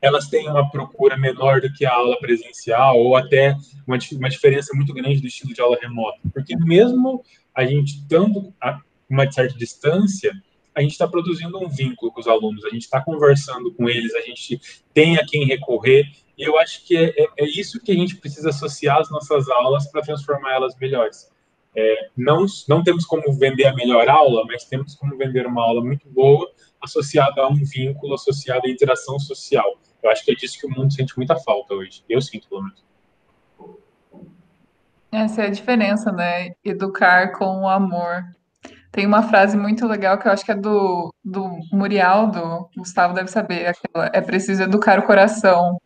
elas 0.00 0.28
têm 0.28 0.48
uma 0.48 0.70
procura 0.70 1.16
menor 1.16 1.60
do 1.60 1.72
que 1.72 1.84
a 1.84 1.92
aula 1.92 2.16
presencial 2.20 2.96
ou 2.96 3.16
até 3.16 3.56
uma, 3.86 3.98
uma 4.12 4.28
diferença 4.28 4.72
muito 4.74 4.94
grande 4.94 5.20
do 5.20 5.26
estilo 5.26 5.52
de 5.52 5.60
aula 5.60 5.76
remota? 5.80 6.20
Porque 6.32 6.56
mesmo 6.56 7.24
a 7.54 7.64
gente 7.64 7.96
estando 7.96 8.54
a 8.60 8.80
uma 9.10 9.30
certa 9.30 9.56
distância, 9.56 10.32
a 10.74 10.80
gente 10.80 10.92
está 10.92 11.08
produzindo 11.08 11.58
um 11.58 11.68
vínculo 11.68 12.12
com 12.12 12.20
os 12.20 12.28
alunos, 12.28 12.64
a 12.64 12.70
gente 12.70 12.82
está 12.82 13.00
conversando 13.00 13.72
com 13.74 13.88
eles, 13.88 14.14
a 14.14 14.20
gente 14.20 14.60
tem 14.94 15.16
a 15.16 15.26
quem 15.26 15.44
recorrer, 15.44 16.04
e 16.36 16.42
eu 16.44 16.56
acho 16.58 16.86
que 16.86 16.96
é, 16.96 17.08
é, 17.20 17.26
é 17.38 17.44
isso 17.44 17.80
que 17.80 17.90
a 17.90 17.94
gente 17.94 18.16
precisa 18.16 18.50
associar 18.50 18.98
às 18.98 19.10
nossas 19.10 19.48
aulas 19.48 19.90
para 19.90 20.02
transformar 20.02 20.54
elas 20.54 20.76
melhores. 20.76 21.28
É, 21.80 22.08
não, 22.16 22.44
não 22.68 22.82
temos 22.82 23.06
como 23.06 23.32
vender 23.32 23.66
a 23.66 23.74
melhor 23.74 24.08
aula, 24.08 24.42
mas 24.48 24.64
temos 24.64 24.96
como 24.96 25.16
vender 25.16 25.46
uma 25.46 25.62
aula 25.62 25.80
muito 25.80 26.08
boa 26.08 26.50
associada 26.82 27.40
a 27.40 27.48
um 27.48 27.62
vínculo, 27.62 28.14
associada 28.14 28.66
à 28.66 28.70
interação 28.70 29.16
social. 29.20 29.78
Eu 30.02 30.10
acho 30.10 30.24
que 30.24 30.32
é 30.32 30.34
disso 30.34 30.58
que 30.58 30.66
o 30.66 30.70
mundo 30.70 30.92
sente 30.92 31.16
muita 31.16 31.36
falta 31.36 31.74
hoje. 31.74 32.02
Eu 32.08 32.20
sinto, 32.20 32.48
pelo 32.48 32.62
menos. 32.62 32.84
Essa 35.12 35.42
é 35.42 35.46
a 35.46 35.50
diferença, 35.50 36.10
né? 36.10 36.50
Educar 36.64 37.38
com 37.38 37.68
amor. 37.68 38.24
Tem 38.90 39.06
uma 39.06 39.22
frase 39.22 39.56
muito 39.56 39.86
legal 39.86 40.18
que 40.18 40.26
eu 40.26 40.32
acho 40.32 40.44
que 40.44 40.50
é 40.50 40.56
do, 40.56 41.14
do 41.24 41.60
Muriel, 41.72 42.26
do 42.26 42.68
Gustavo 42.76 43.14
deve 43.14 43.28
saber, 43.28 43.66
aquela, 43.66 44.10
é 44.12 44.20
preciso 44.20 44.64
educar 44.64 44.98
o 44.98 45.06
coração. 45.06 45.80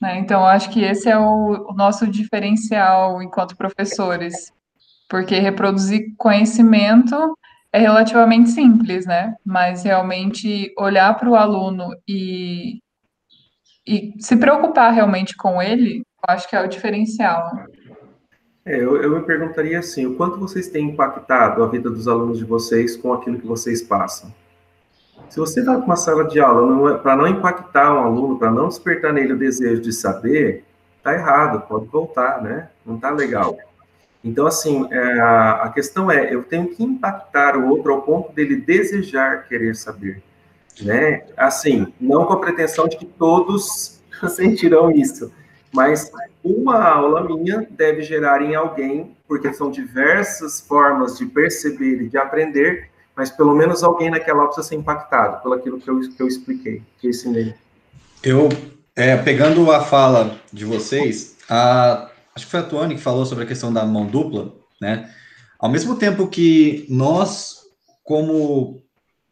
Né? 0.00 0.18
Então, 0.18 0.44
acho 0.46 0.70
que 0.70 0.82
esse 0.82 1.08
é 1.08 1.18
o, 1.18 1.70
o 1.70 1.74
nosso 1.74 2.06
diferencial 2.06 3.22
enquanto 3.22 3.56
professores, 3.56 4.52
porque 5.08 5.38
reproduzir 5.38 6.14
conhecimento 6.16 7.36
é 7.72 7.78
relativamente 7.78 8.50
simples, 8.50 9.06
né? 9.06 9.34
Mas 9.44 9.84
realmente 9.84 10.72
olhar 10.78 11.16
para 11.18 11.28
o 11.28 11.36
aluno 11.36 11.90
e, 12.08 12.80
e 13.86 14.14
se 14.18 14.36
preocupar 14.36 14.92
realmente 14.92 15.36
com 15.36 15.62
ele, 15.62 16.02
acho 16.26 16.48
que 16.48 16.56
é 16.56 16.60
o 16.60 16.68
diferencial. 16.68 17.48
É, 18.64 18.76
eu, 18.76 19.00
eu 19.02 19.10
me 19.10 19.22
perguntaria 19.24 19.78
assim, 19.78 20.06
o 20.06 20.16
quanto 20.16 20.38
vocês 20.38 20.68
têm 20.68 20.90
impactado 20.90 21.62
a 21.62 21.68
vida 21.68 21.90
dos 21.90 22.08
alunos 22.08 22.38
de 22.38 22.44
vocês 22.44 22.96
com 22.96 23.12
aquilo 23.12 23.38
que 23.38 23.46
vocês 23.46 23.82
passam? 23.82 24.32
Se 25.30 25.38
você 25.38 25.62
vai 25.62 25.76
para 25.76 25.86
uma 25.86 25.96
sala 25.96 26.24
de 26.24 26.40
aula 26.40 26.94
é, 26.94 26.98
para 26.98 27.16
não 27.16 27.26
impactar 27.26 27.94
um 27.94 28.00
aluno, 28.00 28.36
para 28.36 28.50
não 28.50 28.66
despertar 28.68 29.12
nele 29.12 29.32
o 29.32 29.38
desejo 29.38 29.80
de 29.80 29.92
saber, 29.92 30.64
tá 31.04 31.14
errado, 31.14 31.66
pode 31.68 31.86
voltar, 31.86 32.42
né? 32.42 32.68
Não 32.84 32.98
tá 32.98 33.10
legal. 33.10 33.56
Então, 34.24 34.46
assim, 34.46 34.88
é, 34.90 35.20
a 35.20 35.70
questão 35.72 36.10
é, 36.10 36.34
eu 36.34 36.42
tenho 36.42 36.68
que 36.68 36.82
impactar 36.82 37.56
o 37.56 37.68
outro 37.68 37.92
ao 37.92 38.02
ponto 38.02 38.32
dele 38.32 38.56
desejar 38.56 39.44
querer 39.44 39.76
saber, 39.76 40.20
né? 40.82 41.24
Assim, 41.36 41.92
não 42.00 42.24
com 42.26 42.32
a 42.32 42.40
pretensão 42.40 42.88
de 42.88 42.96
que 42.96 43.06
todos 43.06 44.02
sentirão 44.28 44.90
isso, 44.90 45.32
mas 45.72 46.10
uma 46.42 46.82
aula 46.82 47.22
minha 47.22 47.66
deve 47.70 48.02
gerar 48.02 48.42
em 48.42 48.56
alguém, 48.56 49.16
porque 49.28 49.52
são 49.52 49.70
diversas 49.70 50.60
formas 50.60 51.16
de 51.16 51.24
perceber 51.24 52.02
e 52.02 52.08
de 52.08 52.18
aprender, 52.18 52.90
mas 53.16 53.30
pelo 53.30 53.54
menos 53.54 53.82
alguém 53.82 54.10
naquela 54.10 54.46
precisa 54.46 54.66
ser 54.66 54.76
impactado 54.76 55.42
pelo 55.42 55.54
aquilo 55.54 55.80
que 55.80 55.88
eu, 55.88 56.00
que 56.00 56.22
eu 56.22 56.28
expliquei, 56.28 56.82
que 56.98 57.06
eu 57.06 57.10
ensinei. 57.10 57.54
Eu, 58.22 58.48
é, 58.94 59.16
pegando 59.16 59.70
a 59.70 59.82
fala 59.82 60.38
de 60.52 60.64
vocês, 60.64 61.36
a, 61.48 62.10
acho 62.34 62.46
que 62.46 62.50
foi 62.50 62.60
a 62.60 62.64
Tuane 62.64 62.94
que 62.94 63.00
falou 63.00 63.24
sobre 63.26 63.44
a 63.44 63.46
questão 63.46 63.72
da 63.72 63.84
mão 63.84 64.06
dupla, 64.06 64.52
né? 64.80 65.10
Ao 65.58 65.68
mesmo 65.68 65.96
tempo 65.96 66.26
que 66.26 66.86
nós, 66.88 67.66
como 68.02 68.82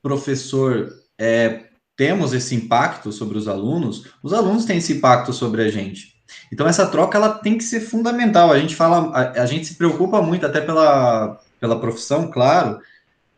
professor, 0.02 0.92
é, 1.18 1.64
temos 1.96 2.32
esse 2.32 2.54
impacto 2.54 3.10
sobre 3.10 3.38
os 3.38 3.48
alunos, 3.48 4.06
os 4.22 4.32
alunos 4.32 4.64
têm 4.64 4.78
esse 4.78 4.92
impacto 4.94 5.32
sobre 5.32 5.62
a 5.62 5.70
gente. 5.70 6.18
Então 6.52 6.66
essa 6.66 6.86
troca 6.86 7.16
ela 7.16 7.30
tem 7.30 7.56
que 7.56 7.64
ser 7.64 7.80
fundamental. 7.80 8.52
A 8.52 8.58
gente 8.58 8.76
fala, 8.76 9.10
a, 9.10 9.42
a 9.42 9.46
gente 9.46 9.66
se 9.66 9.74
preocupa 9.74 10.22
muito 10.22 10.46
até 10.46 10.60
pela, 10.60 11.40
pela 11.58 11.80
profissão, 11.80 12.30
claro. 12.30 12.78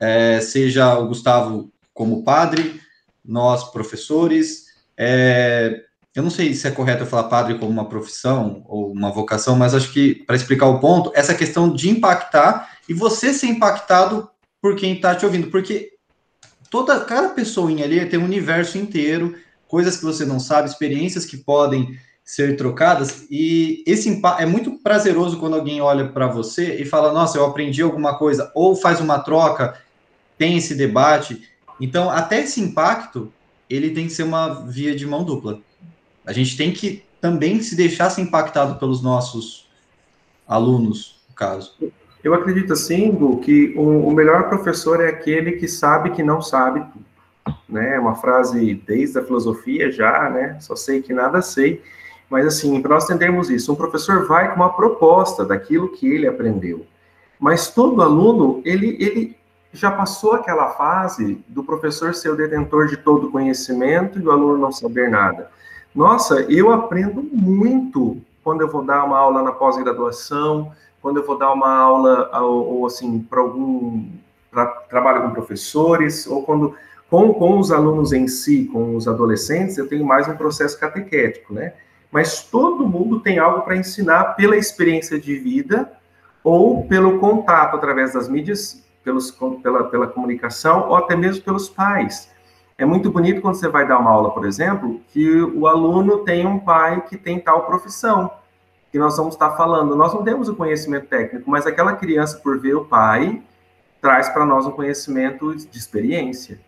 É, 0.01 0.41
seja 0.41 0.99
o 0.99 1.09
Gustavo 1.09 1.71
como 1.93 2.25
padre, 2.25 2.81
nós 3.25 3.71
professores. 3.71 4.65
É, 4.97 5.83
eu 6.15 6.23
não 6.23 6.31
sei 6.31 6.55
se 6.55 6.67
é 6.67 6.71
correto 6.71 7.03
eu 7.03 7.07
falar 7.07 7.25
padre 7.25 7.59
como 7.59 7.71
uma 7.71 7.89
profissão 7.89 8.65
ou 8.67 8.91
uma 8.91 9.11
vocação, 9.13 9.55
mas 9.55 9.75
acho 9.75 9.93
que 9.93 10.15
para 10.27 10.35
explicar 10.35 10.67
o 10.67 10.81
ponto, 10.81 11.13
essa 11.15 11.35
questão 11.35 11.73
de 11.73 11.89
impactar 11.89 12.79
e 12.89 12.95
você 12.95 13.33
ser 13.33 13.47
impactado 13.47 14.29
por 14.61 14.75
quem 14.75 14.95
está 14.95 15.15
te 15.15 15.25
ouvindo, 15.25 15.51
porque 15.51 15.93
toda 16.69 17.01
cada 17.01 17.29
pessoinha 17.31 17.85
ali 17.85 18.05
tem 18.07 18.19
um 18.19 18.25
universo 18.25 18.77
inteiro, 18.77 19.37
coisas 19.69 19.97
que 19.97 20.05
você 20.05 20.25
não 20.25 20.41
sabe, 20.41 20.69
experiências 20.69 21.25
que 21.25 21.37
podem 21.37 21.97
ser 22.25 22.57
trocadas 22.57 23.27
e 23.31 23.83
esse 23.87 24.21
é 24.39 24.47
muito 24.47 24.79
prazeroso 24.83 25.39
quando 25.39 25.57
alguém 25.57 25.81
olha 25.81 26.09
para 26.09 26.27
você 26.29 26.77
e 26.77 26.85
fala: 26.85 27.13
"Nossa, 27.13 27.39
eu 27.39 27.45
aprendi 27.45 27.83
alguma 27.83 28.17
coisa", 28.17 28.53
ou 28.55 28.77
faz 28.77 29.01
uma 29.01 29.19
troca, 29.19 29.81
tem 30.41 30.57
esse 30.57 30.75
debate. 30.75 31.47
Então, 31.79 32.09
até 32.09 32.41
esse 32.41 32.63
impacto, 32.63 33.31
ele 33.69 33.91
tem 33.91 34.07
que 34.07 34.13
ser 34.15 34.23
uma 34.23 34.65
via 34.67 34.97
de 34.97 35.07
mão 35.07 35.23
dupla. 35.23 35.61
A 36.25 36.33
gente 36.33 36.57
tem 36.57 36.73
que 36.73 37.05
também 37.21 37.61
se 37.61 37.77
deixar 37.77 38.09
ser 38.09 38.23
impactado 38.23 38.77
pelos 38.77 39.03
nossos 39.03 39.69
alunos, 40.49 41.21
no 41.29 41.35
caso. 41.35 41.75
Eu 42.25 42.33
acredito 42.33 42.73
assim, 42.73 43.11
Gu, 43.11 43.41
que 43.41 43.75
o, 43.77 44.09
o, 44.09 44.13
melhor 44.13 44.49
professor 44.49 45.03
é 45.03 45.11
aquele 45.11 45.53
que 45.53 45.69
sabe 45.69 46.09
que 46.13 46.23
não 46.23 46.41
sabe 46.41 46.87
tudo. 46.91 47.55
Né? 47.69 47.97
É 47.97 48.01
uma 48.01 48.15
frase 48.15 48.75
desde 48.87 49.19
a 49.19 49.23
filosofia 49.23 49.93
já, 49.93 50.31
né? 50.31 50.57
Só 50.59 50.75
sei 50.75 51.03
que 51.03 51.13
nada 51.13 51.43
sei. 51.43 51.83
Mas 52.31 52.47
assim, 52.47 52.81
para 52.81 52.95
nós 52.95 53.05
entendermos 53.05 53.51
isso, 53.51 53.71
um 53.71 53.77
professor 53.77 54.27
vai 54.27 54.49
com 54.49 54.57
uma 54.57 54.73
proposta 54.73 55.45
daquilo 55.45 55.93
que 55.93 56.11
ele 56.11 56.27
aprendeu. 56.27 56.87
Mas 57.39 57.71
todo 57.71 58.01
aluno, 58.01 58.63
ele, 58.65 58.97
ele 58.99 59.40
já 59.73 59.91
passou 59.91 60.33
aquela 60.33 60.71
fase 60.71 61.45
do 61.49 61.63
professor 61.63 62.15
ser 62.15 62.31
o 62.31 62.37
detentor 62.37 62.87
de 62.87 62.97
todo 62.97 63.29
o 63.29 63.31
conhecimento 63.31 64.19
e 64.19 64.27
o 64.27 64.31
aluno 64.31 64.59
não 64.59 64.73
saber 64.73 65.09
nada. 65.09 65.51
Nossa, 65.95 66.41
eu 66.43 66.73
aprendo 66.73 67.23
muito 67.23 68.21
quando 68.43 68.63
eu 68.63 68.69
vou 68.69 68.85
dar 68.85 69.05
uma 69.05 69.19
aula 69.19 69.43
na 69.43 69.53
pós-graduação, 69.53 70.73
quando 71.01 71.19
eu 71.19 71.27
vou 71.27 71.39
dar 71.39 71.53
uma 71.53 71.73
aula 71.73 72.31
ou, 72.43 72.79
ou 72.79 72.87
assim 72.87 73.21
para 73.21 73.41
algum 73.41 74.07
pra, 74.51 74.67
trabalho 74.67 75.23
com 75.23 75.31
professores 75.31 76.27
ou 76.27 76.43
quando 76.43 76.75
com, 77.09 77.35
com 77.35 77.59
os 77.59 77.73
alunos 77.73 78.13
em 78.13 78.29
si, 78.29 78.67
com 78.73 78.95
os 78.95 79.09
adolescentes, 79.09 79.77
eu 79.77 79.89
tenho 79.89 80.05
mais 80.05 80.29
um 80.29 80.37
processo 80.37 80.79
catequético, 80.79 81.53
né? 81.53 81.73
Mas 82.11 82.43
todo 82.43 82.87
mundo 82.87 83.21
tem 83.21 83.39
algo 83.39 83.63
para 83.63 83.77
ensinar 83.77 84.37
pela 84.37 84.57
experiência 84.57 85.19
de 85.19 85.37
vida 85.37 85.91
ou 86.43 86.85
pelo 86.87 87.19
contato 87.19 87.77
através 87.77 88.15
das 88.15 88.29
mídias, 88.29 88.83
pelos, 89.05 89.31
pela, 89.63 89.85
pela 89.85 90.07
comunicação 90.07 90.89
ou 90.89 90.97
até 90.97 91.17
mesmo 91.17 91.43
pelos 91.43 91.69
pais. 91.69 92.31
É 92.77 92.85
muito 92.85 93.11
bonito 93.11 93.41
quando 93.41 93.55
você 93.55 93.69
vai 93.69 93.87
dar 93.87 93.99
uma 93.99 94.11
aula, 94.11 94.31
por 94.31 94.47
exemplo, 94.47 95.01
que 95.09 95.43
o 95.43 95.67
aluno 95.67 96.19
tem 96.19 96.47
um 96.47 96.59
pai 96.59 97.03
que 97.03 97.17
tem 97.17 97.39
tal 97.39 97.67
profissão 97.67 98.31
que 98.91 98.99
nós 98.99 99.17
vamos 99.17 99.35
estar 99.35 99.51
falando. 99.53 99.95
Nós 99.95 100.13
não 100.13 100.25
temos 100.25 100.49
o 100.49 100.57
conhecimento 100.57 101.07
técnico, 101.07 101.49
mas 101.51 101.67
aquela 101.67 101.95
criança, 101.95 102.39
por 102.39 102.59
ver 102.59 102.75
o 102.75 102.85
pai, 102.85 103.43
traz 104.01 104.29
para 104.29 104.45
nós 104.45 104.67
um 104.67 104.71
conhecimento 104.71 105.55
de 105.55 105.79
experiência. 105.79 106.61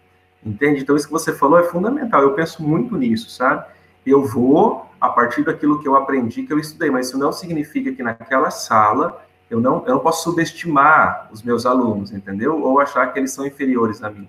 Entende? 0.45 0.83
Então, 0.83 0.97
isso 0.97 1.07
que 1.07 1.12
você 1.12 1.33
falou 1.33 1.59
é 1.59 1.64
fundamental. 1.64 2.23
Eu 2.23 2.35
penso 2.35 2.62
muito 2.62 2.97
nisso, 2.97 3.31
sabe? 3.31 3.64
Eu 4.05 4.25
vou 4.25 4.87
a 5.01 5.09
partir 5.09 5.45
daquilo 5.45 5.81
que 5.81 5.88
eu 5.88 5.97
aprendi, 5.97 6.45
que 6.45 6.53
eu 6.53 6.59
estudei, 6.59 6.90
mas 6.90 7.09
isso 7.09 7.18
não 7.18 7.33
significa 7.33 7.92
que 7.92 8.03
naquela 8.03 8.51
sala 8.51 9.21
eu 9.53 9.61
não, 9.61 9.85
eu 9.87 9.95
não 9.95 10.01
posso 10.01 10.25
subestimar 10.25 11.29
os 11.31 11.43
meus 11.43 11.67
alunos, 11.67 12.11
entendeu? 12.11 12.59
Ou 12.62 12.81
achar 12.81 13.12
que 13.12 13.19
eles 13.19 13.33
são 13.33 13.47
inferiores 13.47 14.03
a 14.03 14.09
mim. 14.09 14.27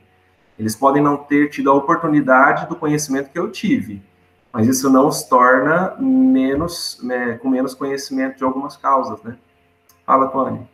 Eles 0.59 0.75
podem 0.75 1.01
não 1.01 1.15
ter 1.15 1.49
tido 1.49 1.71
a 1.71 1.73
oportunidade 1.73 2.67
do 2.67 2.75
conhecimento 2.75 3.29
que 3.31 3.39
eu 3.39 3.49
tive, 3.49 4.03
mas 4.51 4.67
isso 4.67 4.89
não 4.89 5.07
os 5.07 5.23
torna 5.23 5.95
menos, 5.97 6.99
né, 7.01 7.37
com 7.37 7.47
menos 7.47 7.73
conhecimento 7.73 8.37
de 8.37 8.43
algumas 8.43 8.75
causas, 8.75 9.23
né? 9.23 9.37
Fala, 10.05 10.27
Tony. 10.27 10.67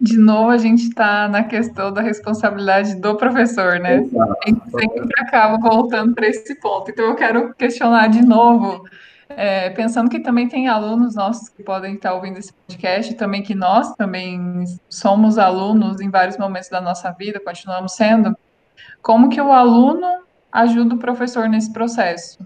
De 0.00 0.16
novo, 0.16 0.50
a 0.50 0.56
gente 0.56 0.84
está 0.84 1.28
na 1.28 1.42
questão 1.42 1.92
da 1.92 2.00
responsabilidade 2.00 2.94
do 2.94 3.16
professor, 3.16 3.80
né? 3.80 4.02
Exato. 4.02 4.36
A 4.44 4.48
gente 4.48 4.70
sempre 4.70 5.20
acaba 5.20 5.58
voltando 5.58 6.14
para 6.14 6.28
esse 6.28 6.54
ponto. 6.60 6.92
Então, 6.92 7.06
eu 7.06 7.16
quero 7.16 7.52
questionar 7.54 8.06
de 8.06 8.24
novo, 8.24 8.84
é, 9.30 9.70
pensando 9.70 10.08
que 10.10 10.20
também 10.20 10.48
tem 10.48 10.68
alunos 10.68 11.14
nossos 11.14 11.48
que 11.48 11.62
podem 11.62 11.94
estar 11.94 12.14
ouvindo 12.14 12.38
esse 12.38 12.52
podcast, 12.52 13.14
também 13.14 13.42
que 13.42 13.54
nós 13.54 13.94
também 13.94 14.64
somos 14.88 15.38
alunos 15.38 16.00
em 16.00 16.10
vários 16.10 16.36
momentos 16.38 16.68
da 16.68 16.80
nossa 16.80 17.10
vida, 17.12 17.40
continuamos 17.40 17.92
sendo. 17.92 18.36
Como 19.02 19.28
que 19.28 19.40
o 19.40 19.52
aluno 19.52 20.24
ajuda 20.50 20.94
o 20.94 20.98
professor 20.98 21.48
nesse 21.48 21.72
processo? 21.72 22.38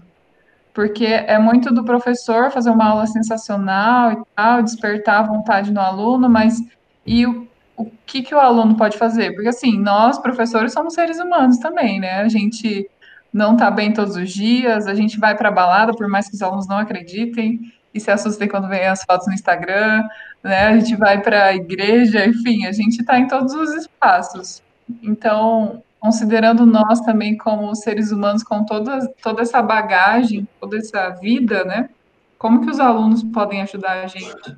porque 0.73 1.05
é 1.05 1.37
muito 1.37 1.71
do 1.71 1.85
professor 1.85 2.51
fazer 2.51 2.71
uma 2.71 2.89
aula 2.89 3.05
sensacional 3.05 4.11
e 4.11 4.17
tal, 4.35 4.63
despertar 4.63 5.19
a 5.19 5.27
vontade 5.27 5.71
no 5.71 5.79
aluno, 5.79 6.27
mas 6.27 6.59
e 7.05 7.25
o, 7.27 7.47
o 7.77 7.91
que, 8.05 8.23
que 8.23 8.33
o 8.33 8.39
aluno 8.39 8.75
pode 8.75 8.97
fazer? 8.97 9.33
Porque 9.33 9.49
assim, 9.49 9.77
nós, 9.77 10.17
professores, 10.17 10.73
somos 10.73 10.95
seres 10.95 11.19
humanos 11.19 11.57
também, 11.59 11.99
né? 11.99 12.21
A 12.21 12.27
gente 12.27 12.89
não 13.33 13.57
tá 13.57 13.71
bem 13.71 13.91
todos 13.91 14.15
os 14.15 14.31
dias, 14.31 14.85
a 14.85 14.93
gente 14.93 15.19
vai 15.19 15.35
para 15.35 15.49
a 15.49 15.51
balada, 15.51 15.93
por 15.93 16.07
mais 16.07 16.29
que 16.29 16.35
os 16.35 16.41
alunos 16.41 16.67
não 16.67 16.77
acreditem, 16.77 17.59
e 17.93 17.99
se 17.99 18.11
assustem 18.11 18.47
quando 18.47 18.67
veem 18.67 18.87
as 18.87 19.03
fotos 19.03 19.27
no 19.27 19.33
Instagram, 19.33 20.03
né? 20.43 20.67
A 20.67 20.79
gente 20.79 20.95
vai 20.95 21.21
para 21.21 21.45
a 21.45 21.55
igreja, 21.55 22.25
enfim, 22.25 22.65
a 22.65 22.71
gente 22.71 23.01
está 23.01 23.19
em 23.19 23.27
todos 23.27 23.53
os 23.53 23.73
espaços. 23.73 24.61
Então, 25.01 25.83
considerando 25.99 26.65
nós 26.65 26.99
também 27.01 27.37
como 27.37 27.73
seres 27.75 28.11
humanos 28.11 28.43
com 28.43 28.63
toda, 28.65 29.07
toda 29.21 29.41
essa 29.41 29.61
bagagem, 29.61 30.47
toda 30.59 30.77
essa 30.77 31.09
vida, 31.09 31.63
né? 31.63 31.89
Como 32.37 32.61
que 32.61 32.69
os 32.69 32.79
alunos 32.79 33.23
podem 33.23 33.61
ajudar 33.61 34.03
a 34.03 34.07
gente? 34.07 34.57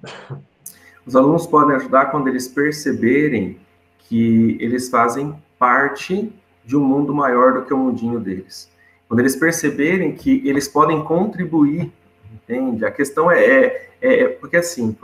Os 1.05 1.15
alunos 1.15 1.45
podem 1.45 1.75
ajudar 1.75 2.07
quando 2.07 2.27
eles 2.27 2.47
perceberem 2.47 3.59
que 3.99 4.57
eles 4.59 4.89
fazem 4.89 5.35
parte 5.59 6.33
de 6.65 6.75
um 6.75 6.83
mundo 6.83 7.13
maior 7.13 7.53
do 7.53 7.61
que 7.63 7.73
o 7.73 7.77
mundinho 7.77 8.19
deles. 8.19 8.69
Quando 9.07 9.19
eles 9.19 9.35
perceberem 9.35 10.15
que 10.15 10.41
eles 10.47 10.67
podem 10.67 11.03
contribuir, 11.03 11.91
entende? 12.33 12.85
A 12.85 12.91
questão 12.91 13.31
é, 13.31 13.43
é, 13.43 13.89
é, 14.01 14.19
é 14.21 14.27
porque 14.29 14.57
assim, 14.57 14.95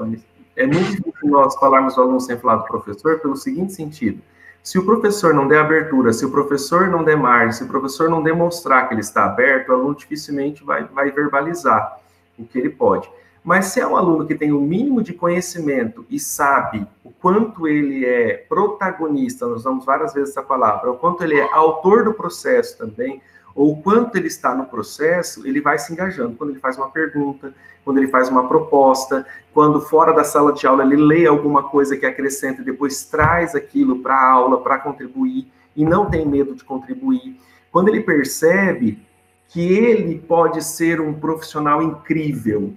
é 0.56 0.66
muito 0.66 0.90
difícil 0.90 1.30
nós 1.30 1.56
falarmos 1.56 1.96
do 1.96 2.02
aluno 2.02 2.20
sem 2.20 2.38
falar 2.38 2.58
do 2.58 2.66
professor 2.66 3.20
pelo 3.20 3.36
seguinte 3.36 3.74
sentido. 3.74 4.22
Se 4.64 4.78
o 4.78 4.86
professor 4.86 5.34
não 5.34 5.48
der 5.48 5.60
abertura, 5.60 6.14
se 6.14 6.24
o 6.24 6.32
professor 6.32 6.88
não 6.88 7.04
der 7.04 7.18
margem, 7.18 7.52
se 7.52 7.64
o 7.64 7.68
professor 7.68 8.10
não 8.10 8.22
demonstrar 8.22 8.88
que 8.88 8.94
ele 8.94 9.02
está 9.02 9.26
aberto, 9.26 9.70
o 9.70 9.74
aluno 9.74 9.96
dificilmente 9.96 10.64
vai, 10.64 10.84
vai 10.86 11.10
verbalizar 11.12 12.00
o 12.38 12.46
que 12.46 12.60
ele 12.60 12.70
pode. 12.70 13.10
Mas 13.44 13.66
se 13.68 13.80
é 13.80 13.88
um 13.88 13.96
aluno 13.96 14.26
que 14.28 14.36
tem 14.36 14.52
o 14.52 14.62
mínimo 14.62 15.02
de 15.02 15.14
conhecimento 15.14 16.06
e 16.10 16.20
sabe 16.20 16.88
o 17.04 17.10
quanto 17.10 17.68
ele 17.68 18.06
é 18.06 18.46
protagonista, 18.48 19.48
nós 19.48 19.62
usamos 19.62 19.84
várias 19.84 20.14
vezes 20.14 20.30
essa 20.30 20.44
palavra, 20.44 20.92
o 20.92 20.98
quanto 20.98 21.24
ele 21.24 21.40
é 21.40 21.52
autor 21.52 22.04
do 22.04 22.14
processo 22.14 22.78
também, 22.78 23.22
ou 23.56 23.72
o 23.72 23.82
quanto 23.82 24.16
ele 24.16 24.28
está 24.28 24.56
no 24.56 24.66
processo, 24.66 25.46
ele 25.46 25.60
vai 25.60 25.78
se 25.80 25.92
engajando. 25.92 26.36
Quando 26.36 26.52
ele 26.52 26.60
faz 26.60 26.78
uma 26.78 26.90
pergunta, 26.90 27.54
quando 27.84 27.98
ele 27.98 28.08
faz 28.08 28.30
uma 28.30 28.48
proposta, 28.48 29.26
quando 29.54 29.82
fora 29.82 30.14
da 30.14 30.24
sala 30.24 30.54
de 30.54 30.66
aula 30.68 30.84
ele 30.84 30.96
lê 30.96 31.26
alguma 31.26 31.64
coisa 31.64 31.98
que 31.98 32.06
acrescenta 32.06 32.62
e 32.62 32.66
depois 32.66 33.04
traz 33.04 33.56
aquilo 33.56 34.00
para 34.00 34.16
a 34.16 34.32
aula 34.32 34.62
para 34.62 34.78
contribuir 34.78 35.52
e 35.76 35.84
não 35.84 36.10
tem 36.10 36.26
medo 36.26 36.56
de 36.56 36.64
contribuir. 36.64 37.40
Quando 37.72 37.90
ele 37.90 38.02
percebe 38.02 39.06
que 39.48 39.62
ele 39.62 40.18
pode 40.20 40.64
ser 40.64 41.02
um 41.02 41.14
profissional 41.14 41.82
incrível, 41.82 42.74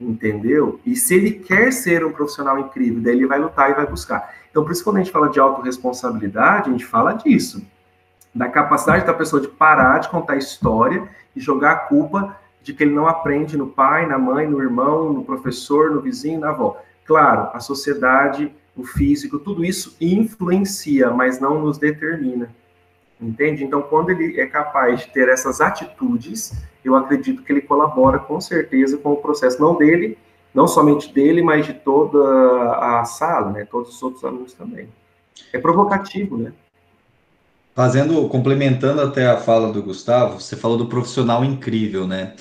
entendeu? 0.00 0.80
E 0.84 0.96
se 0.96 1.14
ele 1.14 1.32
quer 1.32 1.72
ser 1.72 2.04
um 2.04 2.12
profissional 2.12 2.58
incrível, 2.58 3.02
daí 3.02 3.14
ele 3.14 3.26
vai 3.26 3.38
lutar 3.38 3.70
e 3.70 3.74
vai 3.74 3.86
buscar. 3.86 4.34
Então, 4.50 4.62
por 4.62 4.72
isso, 4.72 4.84
quando 4.84 4.96
a 4.96 5.00
gente 5.00 5.12
fala 5.12 5.28
de 5.28 5.40
autorresponsabilidade, 5.40 6.68
a 6.68 6.72
gente 6.72 6.84
fala 6.84 7.12
disso 7.12 7.64
da 8.34 8.48
capacidade 8.48 9.06
da 9.06 9.14
pessoa 9.14 9.40
de 9.40 9.48
parar 9.48 9.98
de 9.98 10.08
contar 10.08 10.36
história 10.36 11.08
e 11.36 11.40
jogar 11.40 11.72
a 11.72 11.76
culpa 11.76 12.36
de 12.62 12.72
que 12.72 12.82
ele 12.82 12.94
não 12.94 13.06
aprende 13.06 13.56
no 13.56 13.68
pai, 13.68 14.06
na 14.06 14.18
mãe, 14.18 14.48
no 14.48 14.60
irmão, 14.60 15.12
no 15.12 15.24
professor, 15.24 15.90
no 15.90 16.00
vizinho, 16.00 16.40
na 16.40 16.48
avó. 16.48 16.80
Claro, 17.04 17.50
a 17.52 17.60
sociedade, 17.60 18.52
o 18.74 18.84
físico, 18.84 19.38
tudo 19.38 19.64
isso 19.64 19.96
influencia, 20.00 21.10
mas 21.10 21.38
não 21.38 21.60
nos 21.60 21.78
determina. 21.78 22.48
Entende? 23.20 23.64
Então, 23.64 23.82
quando 23.82 24.10
ele 24.10 24.40
é 24.40 24.46
capaz 24.46 25.00
de 25.00 25.08
ter 25.08 25.28
essas 25.28 25.60
atitudes, 25.60 26.52
eu 26.84 26.94
acredito 26.96 27.42
que 27.42 27.52
ele 27.52 27.60
colabora 27.60 28.18
com 28.18 28.40
certeza 28.40 28.98
com 28.98 29.12
o 29.12 29.16
processo, 29.16 29.60
não 29.60 29.76
dele, 29.76 30.18
não 30.54 30.66
somente 30.66 31.12
dele, 31.12 31.42
mas 31.42 31.66
de 31.66 31.72
toda 31.72 32.18
a 32.76 33.04
sala, 33.04 33.50
né? 33.50 33.66
Todos 33.70 33.94
os 33.94 34.02
outros 34.02 34.24
alunos 34.24 34.52
também. 34.52 34.88
É 35.52 35.58
provocativo, 35.58 36.36
né? 36.36 36.52
Fazendo, 37.74 38.28
complementando 38.28 39.00
até 39.00 39.26
a 39.26 39.36
fala 39.36 39.72
do 39.72 39.82
Gustavo, 39.82 40.40
você 40.40 40.54
falou 40.54 40.76
do 40.76 40.86
profissional 40.86 41.44
incrível, 41.44 42.06
né? 42.06 42.34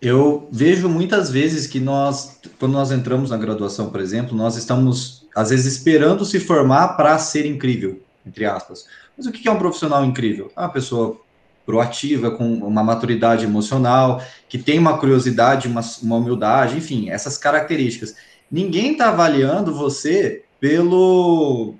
Eu 0.00 0.48
vejo 0.50 0.88
muitas 0.88 1.30
vezes 1.30 1.66
que 1.66 1.80
nós, 1.80 2.40
quando 2.58 2.72
nós 2.72 2.90
entramos 2.92 3.30
na 3.30 3.36
graduação, 3.36 3.90
por 3.90 4.00
exemplo, 4.00 4.36
nós 4.36 4.56
estamos, 4.56 5.26
às 5.34 5.50
vezes, 5.50 5.66
esperando 5.76 6.24
se 6.24 6.38
formar 6.38 6.96
para 6.96 7.18
ser 7.18 7.44
incrível, 7.44 8.00
entre 8.24 8.44
aspas. 8.44 8.86
Mas 9.20 9.26
o 9.26 9.32
que 9.32 9.46
é 9.46 9.52
um 9.52 9.58
profissional 9.58 10.02
incrível? 10.02 10.50
É 10.56 10.60
uma 10.60 10.70
pessoa 10.70 11.20
proativa, 11.66 12.30
com 12.30 12.54
uma 12.54 12.82
maturidade 12.82 13.44
emocional, 13.44 14.22
que 14.48 14.56
tem 14.56 14.78
uma 14.78 14.96
curiosidade, 14.96 15.68
uma, 15.68 15.82
uma 16.02 16.16
humildade, 16.16 16.78
enfim, 16.78 17.10
essas 17.10 17.36
características. 17.36 18.16
Ninguém 18.50 18.92
está 18.92 19.10
avaliando 19.10 19.74
você 19.74 20.42
pelo, 20.58 21.74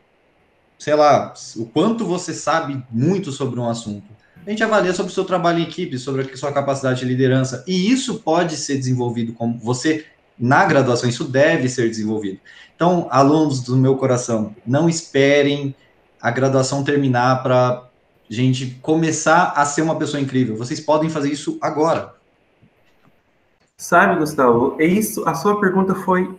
sei 0.79 0.95
lá, 0.95 1.33
o 1.57 1.65
quanto 1.65 2.05
você 2.05 2.35
sabe 2.35 2.85
muito 2.91 3.33
sobre 3.33 3.59
um 3.59 3.67
assunto. 3.67 4.13
A 4.47 4.51
gente 4.51 4.63
avalia 4.63 4.93
sobre 4.93 5.11
o 5.11 5.15
seu 5.15 5.25
trabalho 5.25 5.61
em 5.61 5.63
equipe, 5.63 5.99
sobre 5.99 6.21
a 6.31 6.37
sua 6.37 6.53
capacidade 6.53 7.01
de 7.01 7.07
liderança, 7.07 7.65
e 7.67 7.91
isso 7.91 8.21
pode 8.21 8.59
ser 8.59 8.77
desenvolvido 8.77 9.33
como 9.33 9.59
você 9.59 10.05
na 10.39 10.67
graduação, 10.67 11.09
isso 11.09 11.25
deve 11.25 11.71
ser 11.71 11.89
desenvolvido. 11.89 12.39
Então, 12.77 13.09
alunos 13.11 13.63
do 13.63 13.77
meu 13.79 13.97
coração, 13.97 14.55
não 14.67 14.91
esperem 14.91 15.75
a 16.21 16.31
graduação 16.31 16.85
terminar 16.85 17.43
para 17.43 17.89
gente 18.29 18.79
começar 18.83 19.53
a 19.57 19.65
ser 19.65 19.83
uma 19.83 19.97
pessoa 19.97 20.21
incrível. 20.21 20.57
Vocês 20.57 20.81
podem 20.81 21.11
fazer 21.11 21.31
isso 21.33 21.59
agora. 21.61 22.15
Sabe, 23.77 24.21
Gustavo, 24.21 24.77
é 24.79 24.85
isso. 24.85 25.27
A 25.27 25.35
sua 25.35 25.59
pergunta 25.59 25.95
foi 25.95 26.39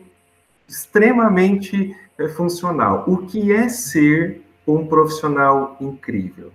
extremamente 0.68 1.96
é, 2.18 2.30
funcional. 2.30 3.04
O 3.08 3.18
que 3.18 3.52
é 3.52 3.68
ser 3.68 4.42
um 4.66 4.86
profissional 4.86 5.76
incrível? 5.82 6.52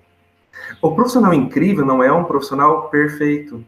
O 0.80 0.94
profissional 0.94 1.34
incrível 1.34 1.84
não 1.84 2.02
é 2.02 2.10
um 2.10 2.24
profissional 2.24 2.88
perfeito. 2.88 3.64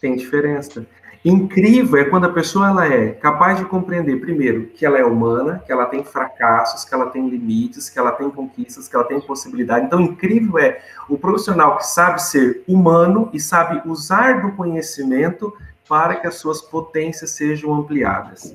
Tem 0.00 0.16
diferença. 0.16 0.86
Incrível 1.24 2.00
é 2.00 2.04
quando 2.04 2.24
a 2.24 2.32
pessoa 2.32 2.68
ela 2.68 2.86
é 2.86 3.12
capaz 3.12 3.56
de 3.56 3.64
compreender, 3.64 4.20
primeiro, 4.20 4.66
que 4.66 4.84
ela 4.84 4.98
é 4.98 5.04
humana, 5.04 5.62
que 5.64 5.70
ela 5.70 5.86
tem 5.86 6.02
fracassos, 6.02 6.84
que 6.84 6.92
ela 6.92 7.10
tem 7.10 7.28
limites, 7.28 7.88
que 7.88 7.96
ela 7.96 8.10
tem 8.10 8.28
conquistas, 8.28 8.88
que 8.88 8.96
ela 8.96 9.04
tem 9.04 9.20
possibilidade. 9.20 9.86
Então, 9.86 10.00
incrível 10.00 10.58
é 10.58 10.82
o 11.08 11.16
profissional 11.16 11.76
que 11.76 11.86
sabe 11.86 12.20
ser 12.20 12.64
humano 12.66 13.30
e 13.32 13.38
sabe 13.38 13.88
usar 13.88 14.42
do 14.42 14.50
conhecimento 14.52 15.56
para 15.88 16.16
que 16.16 16.26
as 16.26 16.34
suas 16.34 16.60
potências 16.60 17.30
sejam 17.30 17.72
ampliadas, 17.72 18.52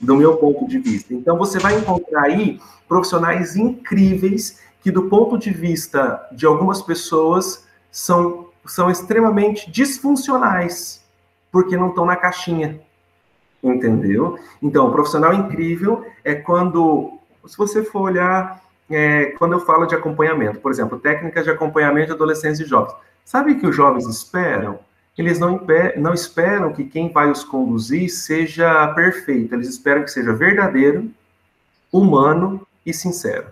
do 0.00 0.16
meu 0.16 0.38
ponto 0.38 0.66
de 0.66 0.78
vista. 0.78 1.12
Então, 1.12 1.36
você 1.36 1.58
vai 1.58 1.78
encontrar 1.78 2.22
aí 2.22 2.58
profissionais 2.88 3.56
incríveis 3.56 4.62
que, 4.80 4.90
do 4.90 5.02
ponto 5.02 5.36
de 5.36 5.50
vista 5.50 6.26
de 6.32 6.46
algumas 6.46 6.80
pessoas, 6.80 7.66
são, 7.90 8.48
são 8.64 8.90
extremamente 8.90 9.70
disfuncionais 9.70 11.04
porque 11.56 11.74
não 11.74 11.88
estão 11.88 12.04
na 12.04 12.16
caixinha. 12.16 12.78
Entendeu? 13.62 14.38
Então, 14.60 14.92
profissional 14.92 15.32
incrível 15.32 16.04
é 16.22 16.34
quando, 16.34 17.18
se 17.46 17.56
você 17.56 17.82
for 17.82 18.02
olhar, 18.02 18.62
é, 18.90 19.32
quando 19.38 19.54
eu 19.54 19.60
falo 19.60 19.86
de 19.86 19.94
acompanhamento, 19.94 20.60
por 20.60 20.70
exemplo, 20.70 20.98
técnicas 20.98 21.44
de 21.44 21.50
acompanhamento 21.50 22.08
de 22.08 22.12
adolescentes 22.12 22.60
e 22.60 22.66
jovens. 22.66 22.94
Sabe 23.24 23.52
o 23.52 23.58
que 23.58 23.66
os 23.66 23.74
jovens 23.74 24.06
esperam? 24.06 24.78
Eles 25.16 25.38
não, 25.38 25.58
não 25.96 26.12
esperam 26.12 26.74
que 26.74 26.84
quem 26.84 27.10
vai 27.10 27.30
os 27.30 27.42
conduzir 27.42 28.10
seja 28.10 28.88
perfeito, 28.88 29.54
eles 29.54 29.70
esperam 29.70 30.02
que 30.02 30.10
seja 30.10 30.34
verdadeiro, 30.34 31.10
humano 31.90 32.66
e 32.84 32.92
sincero. 32.92 33.46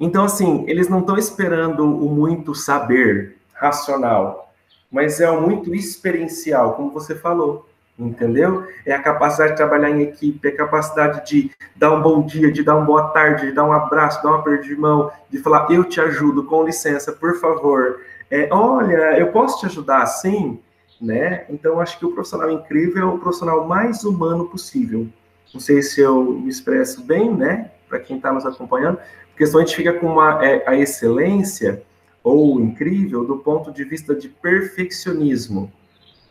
Então, 0.00 0.24
assim, 0.24 0.64
eles 0.66 0.88
não 0.88 1.00
estão 1.00 1.18
esperando 1.18 1.84
o 1.84 2.08
muito 2.08 2.54
saber 2.54 3.36
racional, 3.52 4.51
mas 4.92 5.20
é 5.20 5.30
muito 5.30 5.74
experiencial, 5.74 6.74
como 6.74 6.90
você 6.90 7.14
falou, 7.14 7.66
entendeu? 7.98 8.66
É 8.84 8.92
a 8.92 9.02
capacidade 9.02 9.52
de 9.52 9.56
trabalhar 9.56 9.90
em 9.90 10.02
equipe, 10.02 10.46
é 10.46 10.50
a 10.50 10.56
capacidade 10.56 11.26
de 11.26 11.50
dar 11.74 11.94
um 11.94 12.02
bom 12.02 12.20
dia, 12.26 12.52
de 12.52 12.62
dar 12.62 12.76
uma 12.76 12.84
boa 12.84 13.08
tarde, 13.08 13.46
de 13.46 13.52
dar 13.52 13.64
um 13.64 13.72
abraço, 13.72 14.22
dar 14.22 14.28
uma 14.28 14.42
perda 14.42 14.62
de 14.62 14.76
mão, 14.76 15.10
de 15.30 15.38
falar, 15.38 15.70
eu 15.70 15.82
te 15.82 15.98
ajudo, 15.98 16.44
com 16.44 16.62
licença, 16.62 17.10
por 17.10 17.40
favor. 17.40 18.00
É, 18.30 18.48
olha, 18.52 19.18
eu 19.18 19.28
posso 19.28 19.60
te 19.60 19.66
ajudar 19.66 20.02
assim? 20.02 20.60
Né? 21.00 21.46
Então, 21.48 21.80
acho 21.80 21.98
que 21.98 22.06
o 22.06 22.12
profissional 22.12 22.50
incrível 22.50 23.02
é 23.02 23.12
o 23.12 23.18
profissional 23.18 23.66
mais 23.66 24.04
humano 24.04 24.44
possível. 24.44 25.08
Não 25.52 25.60
sei 25.60 25.82
se 25.82 26.00
eu 26.00 26.22
me 26.22 26.48
expresso 26.48 27.02
bem, 27.02 27.34
né? 27.34 27.72
Para 27.88 27.98
quem 27.98 28.16
está 28.16 28.32
nos 28.32 28.46
acompanhando, 28.46 28.98
porque 29.30 29.44
senão 29.44 29.60
a 29.60 29.64
gente 29.64 29.76
fica 29.76 29.92
com 29.94 30.06
uma, 30.06 30.44
é, 30.44 30.62
a 30.66 30.76
excelência 30.76 31.82
ou 32.22 32.60
incrível 32.60 33.24
do 33.24 33.38
ponto 33.38 33.72
de 33.72 33.84
vista 33.84 34.14
de 34.14 34.28
perfeccionismo. 34.28 35.72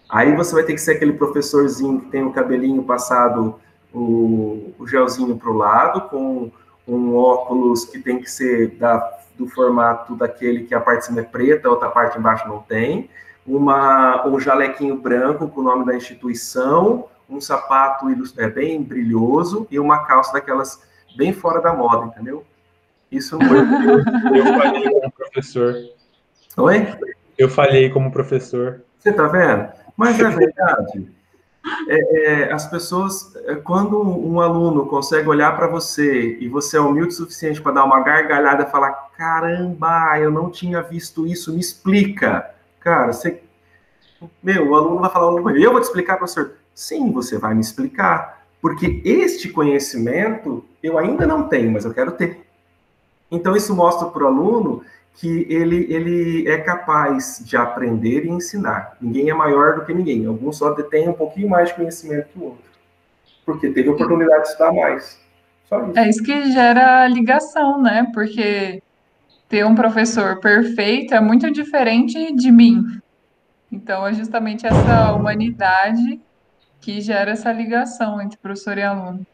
Aí 0.10 0.36
você 0.36 0.54
vai 0.54 0.64
ter 0.64 0.74
que 0.74 0.82
ser 0.82 0.94
aquele 0.94 1.14
professorzinho 1.14 2.02
que 2.02 2.10
tem 2.10 2.24
o 2.24 2.32
cabelinho 2.32 2.84
passado, 2.84 3.56
o, 3.94 4.74
o 4.78 4.88
gelzinho 4.88 5.38
para 5.38 5.50
o 5.50 5.58
lado, 5.58 6.10
com 6.10 6.52
um 6.88 7.16
óculos 7.16 7.86
que 7.86 8.00
tem 8.00 8.20
que 8.20 8.30
ser 8.30 8.72
da, 8.78 9.20
do 9.38 9.48
formato 9.48 10.16
daquele 10.16 10.64
que 10.64 10.76
a 10.76 10.82
parte 10.82 11.00
de 11.00 11.06
cima 11.08 11.22
é 11.22 11.24
preta, 11.24 11.68
a 11.68 11.72
outra 11.72 11.90
parte 11.90 12.18
embaixo 12.18 12.48
não 12.48 12.60
tem, 12.60 13.10
uma, 13.46 14.28
um 14.28 14.40
jalequinho 14.40 14.98
branco 14.98 15.48
com 15.48 15.62
o 15.62 15.64
nome 15.64 15.86
da 15.86 15.96
instituição, 15.96 17.08
um 17.30 17.40
sapato 17.40 18.08
é, 18.38 18.50
bem 18.50 18.84
brilhoso 18.84 19.66
e 19.72 19.80
uma 19.80 20.06
calça 20.06 20.34
daquelas 20.34 20.82
bem 21.16 21.34
fora 21.34 21.62
da 21.62 21.74
moda, 21.74 22.06
entendeu? 22.06 22.44
Isso 23.12 23.38
não 23.38 23.56
eu, 23.56 24.36
eu 24.36 24.46
falhei 24.46 24.90
como 24.90 25.12
professor. 25.12 25.76
Oi? 26.58 26.88
Eu 27.38 27.50
falhei 27.50 27.90
como 27.90 28.12
professor. 28.12 28.82
Você 28.98 29.12
tá 29.12 29.28
vendo? 29.28 29.70
Mas 29.98 30.20
é 30.20 30.30
verdade. 30.30 31.12
É, 31.88 32.46
é, 32.48 32.54
as 32.54 32.68
pessoas, 32.68 33.36
é, 33.46 33.56
quando 33.56 34.02
um 34.02 34.40
aluno 34.40 34.88
consegue 34.88 35.28
olhar 35.30 35.56
para 35.56 35.68
você 35.68 36.38
e 36.40 36.48
você 36.48 36.78
é 36.78 36.80
humilde 36.80 37.14
o 37.14 37.18
suficiente 37.18 37.62
para 37.62 37.74
dar 37.74 37.84
uma 37.84 38.02
gargalhada 38.02 38.64
e 38.64 38.72
falar: 38.72 38.92
caramba, 39.16 40.18
eu 40.20 40.32
não 40.32 40.50
tinha 40.50 40.82
visto 40.82 41.28
isso, 41.28 41.54
me 41.54 41.60
explica. 41.60 42.50
Cara, 42.80 43.14
você. 43.14 43.44
Meu, 44.42 44.70
o 44.70 44.76
aluno 44.76 45.00
vai 45.00 45.10
falar: 45.10 45.32
eu 45.56 45.72
vou 45.72 45.80
te 45.80 45.84
explicar, 45.84 46.18
professor. 46.18 46.54
Sim, 46.74 47.12
você 47.12 47.38
vai 47.38 47.54
me 47.54 47.62
explicar. 47.62 48.42
Porque 48.62 49.02
este 49.04 49.50
conhecimento 49.50 50.64
eu 50.82 50.98
ainda 50.98 51.26
não 51.26 51.48
tenho, 51.48 51.72
mas 51.72 51.86
eu 51.86 51.94
quero 51.94 52.12
ter. 52.12 52.41
Então, 53.32 53.56
isso 53.56 53.74
mostra 53.74 54.08
para 54.10 54.24
o 54.24 54.28
aluno 54.28 54.84
que 55.14 55.46
ele, 55.50 55.86
ele 55.90 56.48
é 56.48 56.58
capaz 56.58 57.42
de 57.46 57.56
aprender 57.56 58.26
e 58.26 58.30
ensinar. 58.30 58.98
Ninguém 59.00 59.30
é 59.30 59.34
maior 59.34 59.76
do 59.76 59.86
que 59.86 59.94
ninguém. 59.94 60.26
Alguns 60.26 60.58
só 60.58 60.74
detêm 60.74 61.10
um 61.10 61.14
pouquinho 61.14 61.50
mais 61.50 61.70
de 61.70 61.76
conhecimento 61.76 62.30
que 62.30 62.40
o 62.40 62.44
outro. 62.46 62.72
Porque 63.46 63.70
teve 63.70 63.90
oportunidade 63.90 64.44
de 64.44 64.50
estudar 64.50 64.74
mais. 64.74 65.20
Só 65.68 65.86
isso. 65.86 66.00
É 66.00 66.10
isso 66.10 66.24
que 66.24 66.52
gera 66.52 67.08
ligação, 67.08 67.82
né? 67.82 68.08
Porque 68.14 68.82
ter 69.48 69.66
um 69.66 69.76
professor 69.76 70.40
perfeito 70.40 71.14
é 71.14 71.20
muito 71.20 71.52
diferente 71.52 72.34
de 72.34 72.52
mim. 72.52 72.84
Então, 73.72 74.06
é 74.06 74.14
justamente 74.14 74.66
essa 74.66 75.14
humanidade 75.14 76.20
que 76.80 77.00
gera 77.00 77.32
essa 77.32 77.52
ligação 77.52 78.22
entre 78.22 78.38
professor 78.38 78.78
e 78.78 78.82
aluno. 78.82 79.26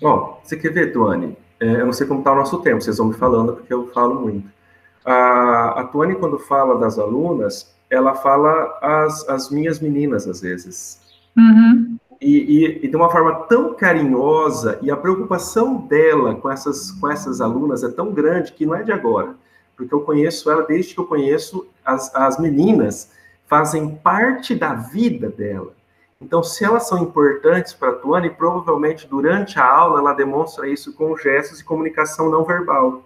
Bom, 0.00 0.40
você 0.42 0.56
quer 0.56 0.72
ver, 0.72 0.92
Tuane? 0.92 1.36
É, 1.60 1.80
eu 1.80 1.86
não 1.86 1.92
sei 1.92 2.06
como 2.06 2.20
está 2.20 2.32
o 2.32 2.36
nosso 2.36 2.58
tempo, 2.58 2.82
vocês 2.82 2.98
vão 2.98 3.08
me 3.08 3.14
falando, 3.14 3.54
porque 3.54 3.72
eu 3.72 3.88
falo 3.92 4.20
muito. 4.20 4.48
A, 5.04 5.80
a 5.80 5.84
Tuane, 5.84 6.14
quando 6.14 6.38
fala 6.38 6.78
das 6.78 6.98
alunas, 6.98 7.74
ela 7.90 8.14
fala 8.14 8.78
as, 8.80 9.28
as 9.28 9.50
minhas 9.50 9.80
meninas, 9.80 10.26
às 10.26 10.40
vezes. 10.40 11.00
Uhum. 11.36 11.96
E, 12.20 12.36
e, 12.38 12.84
e, 12.86 12.88
de 12.88 12.96
uma 12.96 13.10
forma 13.10 13.34
tão 13.46 13.74
carinhosa, 13.74 14.78
e 14.80 14.90
a 14.90 14.96
preocupação 14.96 15.76
dela 15.76 16.34
com 16.34 16.50
essas, 16.50 16.90
com 16.92 17.10
essas 17.10 17.40
alunas 17.40 17.84
é 17.84 17.90
tão 17.90 18.12
grande 18.12 18.52
que 18.52 18.64
não 18.64 18.74
é 18.74 18.82
de 18.82 18.92
agora, 18.92 19.34
porque 19.76 19.92
eu 19.92 20.00
conheço 20.00 20.50
ela 20.50 20.62
desde 20.62 20.94
que 20.94 21.00
eu 21.00 21.06
conheço 21.06 21.66
as, 21.84 22.14
as 22.14 22.38
meninas, 22.38 23.10
fazem 23.46 23.94
parte 23.96 24.54
da 24.54 24.74
vida 24.74 25.28
dela. 25.28 25.72
Então, 26.24 26.42
se 26.42 26.64
elas 26.64 26.88
são 26.88 27.02
importantes 27.02 27.74
para 27.74 27.90
a 27.90 27.94
Tuane, 27.94 28.30
provavelmente 28.30 29.06
durante 29.06 29.58
a 29.58 29.66
aula 29.66 30.00
ela 30.00 30.14
demonstra 30.14 30.66
isso 30.66 30.94
com 30.94 31.14
gestos 31.18 31.60
e 31.60 31.64
comunicação 31.64 32.30
não 32.30 32.46
verbal. 32.46 33.04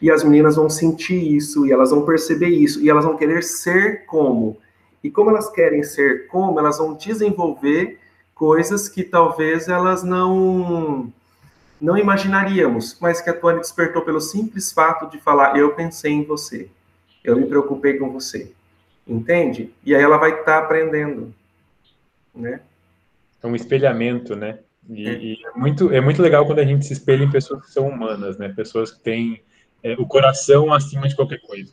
E 0.00 0.10
as 0.10 0.24
meninas 0.24 0.56
vão 0.56 0.70
sentir 0.70 1.36
isso, 1.36 1.66
e 1.66 1.72
elas 1.72 1.90
vão 1.90 2.06
perceber 2.06 2.48
isso, 2.48 2.80
e 2.80 2.88
elas 2.88 3.04
vão 3.04 3.18
querer 3.18 3.42
ser 3.42 4.06
como. 4.06 4.56
E 5.02 5.10
como 5.10 5.28
elas 5.28 5.50
querem 5.50 5.82
ser 5.82 6.26
como, 6.28 6.58
elas 6.58 6.78
vão 6.78 6.94
desenvolver 6.94 8.00
coisas 8.34 8.88
que 8.88 9.04
talvez 9.04 9.68
elas 9.68 10.02
não 10.02 11.12
não 11.78 11.98
imaginaríamos, 11.98 12.96
mas 12.98 13.20
que 13.20 13.28
a 13.28 13.34
Tuane 13.34 13.60
despertou 13.60 14.00
pelo 14.00 14.22
simples 14.22 14.72
fato 14.72 15.10
de 15.10 15.20
falar: 15.20 15.54
eu 15.58 15.74
pensei 15.74 16.12
em 16.12 16.24
você, 16.24 16.70
eu 17.22 17.36
me 17.36 17.44
preocupei 17.44 17.98
com 17.98 18.10
você, 18.10 18.50
entende? 19.06 19.70
E 19.84 19.94
aí 19.94 20.02
ela 20.02 20.16
vai 20.16 20.30
estar 20.30 20.44
tá 20.44 20.58
aprendendo 20.60 21.34
né? 22.34 22.60
É 23.42 23.46
um 23.46 23.54
espelhamento, 23.54 24.34
né? 24.34 24.58
E, 24.88 25.08
é. 25.08 25.12
e, 25.12 25.38
é, 25.44 25.58
muito, 25.58 25.92
é 25.92 26.00
muito 26.00 26.20
legal 26.20 26.46
quando 26.46 26.58
a 26.58 26.64
gente 26.64 26.86
se 26.86 26.92
espelha 26.92 27.24
em 27.24 27.30
pessoas 27.30 27.64
que 27.64 27.72
são 27.72 27.88
humanas, 27.88 28.36
né? 28.38 28.48
Pessoas 28.48 28.90
que 28.90 29.00
têm 29.00 29.42
é, 29.82 29.94
o 29.94 30.06
coração 30.06 30.72
acima 30.72 31.08
de 31.08 31.16
qualquer 31.16 31.40
coisa. 31.40 31.72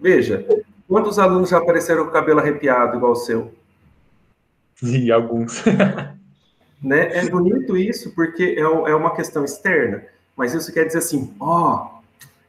Veja, 0.00 0.44
quantos 0.88 1.18
alunos 1.18 1.50
já 1.50 1.58
apareceram 1.58 2.04
com 2.04 2.10
o 2.10 2.12
cabelo 2.12 2.40
arrepiado 2.40 2.96
igual 2.96 3.12
o 3.12 3.16
seu? 3.16 3.54
E 4.82 5.10
alguns. 5.10 5.62
né? 6.82 7.16
É 7.16 7.28
bonito 7.28 7.76
isso 7.76 8.14
porque 8.14 8.56
é, 8.58 8.60
é 8.60 8.94
uma 8.94 9.14
questão 9.14 9.44
externa, 9.44 10.04
mas 10.36 10.52
isso 10.52 10.72
quer 10.72 10.84
dizer 10.84 10.98
assim, 10.98 11.34
ó, 11.40 11.86
oh, 11.86 11.94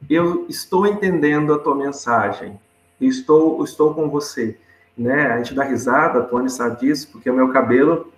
eu 0.08 0.46
estou 0.48 0.86
entendendo 0.86 1.54
a 1.54 1.58
tua 1.58 1.74
mensagem, 1.74 2.58
estou, 3.00 3.62
estou 3.64 3.94
com 3.94 4.08
você. 4.10 4.58
Né? 4.96 5.26
A 5.26 5.38
gente 5.38 5.54
dá 5.54 5.62
risada, 5.62 6.20
a 6.20 6.22
Tony 6.22 6.48
sabe 6.48 6.80
disso, 6.80 7.08
porque 7.12 7.28
o 7.28 7.34
meu 7.34 7.48
cabelo, 7.50 8.12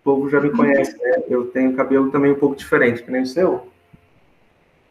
o 0.00 0.04
povo 0.04 0.28
já 0.28 0.40
me 0.40 0.50
conhece, 0.50 0.96
né? 0.98 1.22
Eu 1.28 1.46
tenho 1.46 1.74
cabelo 1.74 2.10
também 2.10 2.32
um 2.32 2.36
pouco 2.36 2.54
diferente, 2.54 3.02
que 3.02 3.10
nem 3.10 3.22
o 3.22 3.26
seu. 3.26 3.68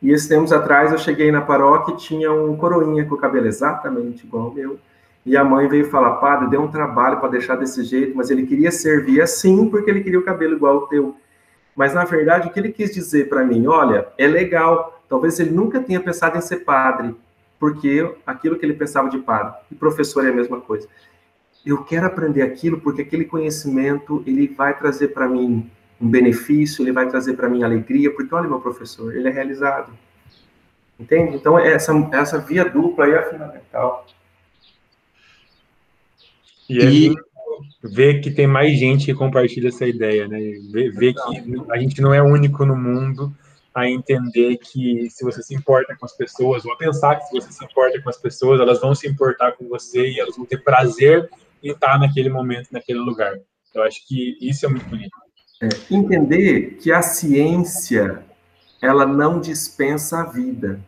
E 0.02 0.12
esses 0.12 0.28
tempos 0.28 0.54
atrás 0.54 0.92
eu 0.92 0.98
cheguei 0.98 1.32
na 1.32 1.42
paróquia 1.42 1.94
e 1.94 1.98
tinha 1.98 2.32
um 2.32 2.56
coroinha 2.56 3.06
com 3.06 3.16
o 3.16 3.18
cabelo 3.18 3.48
exatamente 3.48 4.26
igual 4.26 4.46
ao 4.46 4.54
meu. 4.54 4.80
E 5.26 5.36
a 5.36 5.44
mãe 5.44 5.68
veio 5.68 5.90
falar, 5.90 6.16
padre, 6.16 6.50
deu 6.50 6.62
um 6.62 6.72
trabalho 6.72 7.20
para 7.20 7.30
deixar 7.30 7.56
desse 7.56 7.84
jeito, 7.84 8.16
mas 8.16 8.30
ele 8.30 8.46
queria 8.46 8.72
servir 8.72 9.22
assim 9.22 9.70
porque 9.70 9.90
ele 9.90 10.02
queria 10.02 10.20
o 10.20 10.24
cabelo 10.24 10.56
igual 10.56 10.76
ao 10.76 10.88
teu. 10.88 11.16
Mas 11.76 11.94
na 11.94 12.06
verdade 12.06 12.48
o 12.48 12.52
que 12.52 12.60
ele 12.60 12.72
quis 12.72 12.94
dizer 12.94 13.28
para 13.28 13.44
mim, 13.44 13.68
olha, 13.68 14.08
é 14.18 14.28
legal. 14.28 15.02
Talvez 15.10 15.40
ele 15.40 15.52
nunca 15.52 15.80
tenha 15.80 16.00
pensado 16.00 16.38
em 16.38 16.42
ser 16.42 16.58
padre, 16.58 17.16
porque 17.60 18.10
aquilo 18.26 18.58
que 18.58 18.66
ele 18.66 18.74
pensava 18.74 19.10
de 19.10 19.18
padre 19.18 19.54
e 19.70 19.76
professor 19.76 20.26
é 20.26 20.30
a 20.30 20.34
mesma 20.34 20.62
coisa. 20.62 20.88
Eu 21.66 21.84
quero 21.84 22.06
aprender 22.06 22.42
aquilo 22.42 22.80
porque 22.80 23.02
aquele 23.02 23.26
conhecimento 23.26 24.24
ele 24.26 24.48
vai 24.48 24.78
trazer 24.78 25.10
para 25.10 25.28
mim 25.28 25.70
um 26.00 26.10
benefício, 26.10 26.84
ele 26.84 26.92
vai 26.92 27.08
trazer 27.10 27.34
para 27.34 27.50
mim 27.50 27.64
alegria, 27.64 28.14
porque 28.14 28.34
olha 28.34 28.48
meu 28.48 28.62
professor, 28.62 29.16
ele 29.16 29.28
é 29.28 29.32
realizado. 29.32 29.92
Entende? 31.00 31.36
Então 31.36 31.58
essa 31.58 31.94
essa 32.14 32.40
via 32.40 32.66
dupla 32.66 33.06
aí 33.06 33.12
é 33.12 33.22
fundamental. 33.24 34.06
E, 36.70 37.08
e... 37.08 37.16
ver 37.84 38.22
que 38.22 38.32
tem 38.32 38.48
mais 38.48 38.78
gente 38.78 39.06
que 39.06 39.14
compartilha 39.14 39.70
essa 39.70 39.86
ideia, 39.86 40.28
né? 40.28 40.40
Ver, 40.72 40.92
ver 40.92 41.14
que 41.14 41.64
a 41.72 41.78
gente 41.78 42.02
não 42.02 42.14
é 42.14 42.22
único 42.22 42.66
no 42.66 42.76
mundo 42.76 43.34
a 43.74 43.90
entender 43.90 44.58
que 44.58 45.10
se 45.10 45.24
você 45.24 45.42
se 45.42 45.56
importa 45.56 45.96
com 45.96 46.06
as 46.06 46.16
pessoas, 46.16 46.66
ou 46.66 46.74
a 46.74 46.78
pensar 46.78 47.16
que 47.16 47.26
se 47.26 47.34
você 47.34 47.52
se 47.52 47.64
importa 47.64 48.02
com 48.02 48.10
as 48.10 48.18
pessoas, 48.18 48.60
elas 48.60 48.80
vão 48.82 48.94
se 48.94 49.08
importar 49.08 49.54
com 49.54 49.68
você 49.68 50.10
e 50.10 50.20
elas 50.20 50.36
vão 50.36 50.46
ter 50.46 50.64
prazer 50.64 51.30
em 51.64 51.72
estar 51.72 52.00
naquele 52.00 52.30
momento, 52.30 52.70
naquele 52.72 53.00
lugar. 53.00 53.34
Eu 53.74 53.84
acho 53.84 54.08
que 54.08 54.38
isso 54.42 54.66
é 54.66 54.70
muito 54.70 54.86
bonito. 54.86 55.12
É, 55.62 55.68
entender 55.94 56.78
que 56.82 56.92
a 56.92 57.02
ciência 57.02 58.24
ela 58.82 59.06
não 59.06 59.40
dispensa 59.40 60.22
a 60.22 60.24
vida. 60.24 60.80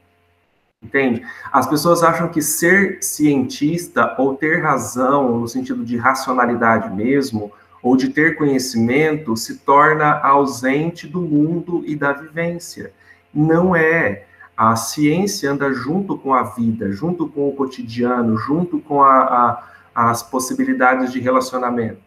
Entende? 0.81 1.23
As 1.51 1.67
pessoas 1.67 2.01
acham 2.01 2.29
que 2.29 2.41
ser 2.41 3.03
cientista 3.03 4.15
ou 4.17 4.35
ter 4.35 4.61
razão 4.63 5.39
no 5.39 5.47
sentido 5.47 5.85
de 5.85 5.95
racionalidade 5.95 6.89
mesmo, 6.95 7.51
ou 7.83 7.95
de 7.95 8.09
ter 8.09 8.35
conhecimento, 8.35 9.35
se 9.35 9.59
torna 9.59 10.19
ausente 10.19 11.07
do 11.07 11.21
mundo 11.21 11.83
e 11.85 11.95
da 11.95 12.13
vivência. 12.13 12.93
Não 13.33 13.75
é. 13.75 14.25
A 14.55 14.75
ciência 14.75 15.51
anda 15.51 15.73
junto 15.73 16.17
com 16.17 16.33
a 16.33 16.43
vida, 16.43 16.91
junto 16.91 17.27
com 17.27 17.47
o 17.49 17.55
cotidiano, 17.55 18.37
junto 18.37 18.79
com 18.79 19.01
a, 19.01 19.23
a, 19.23 19.63
as 19.93 20.23
possibilidades 20.23 21.11
de 21.11 21.19
relacionamento. 21.19 22.01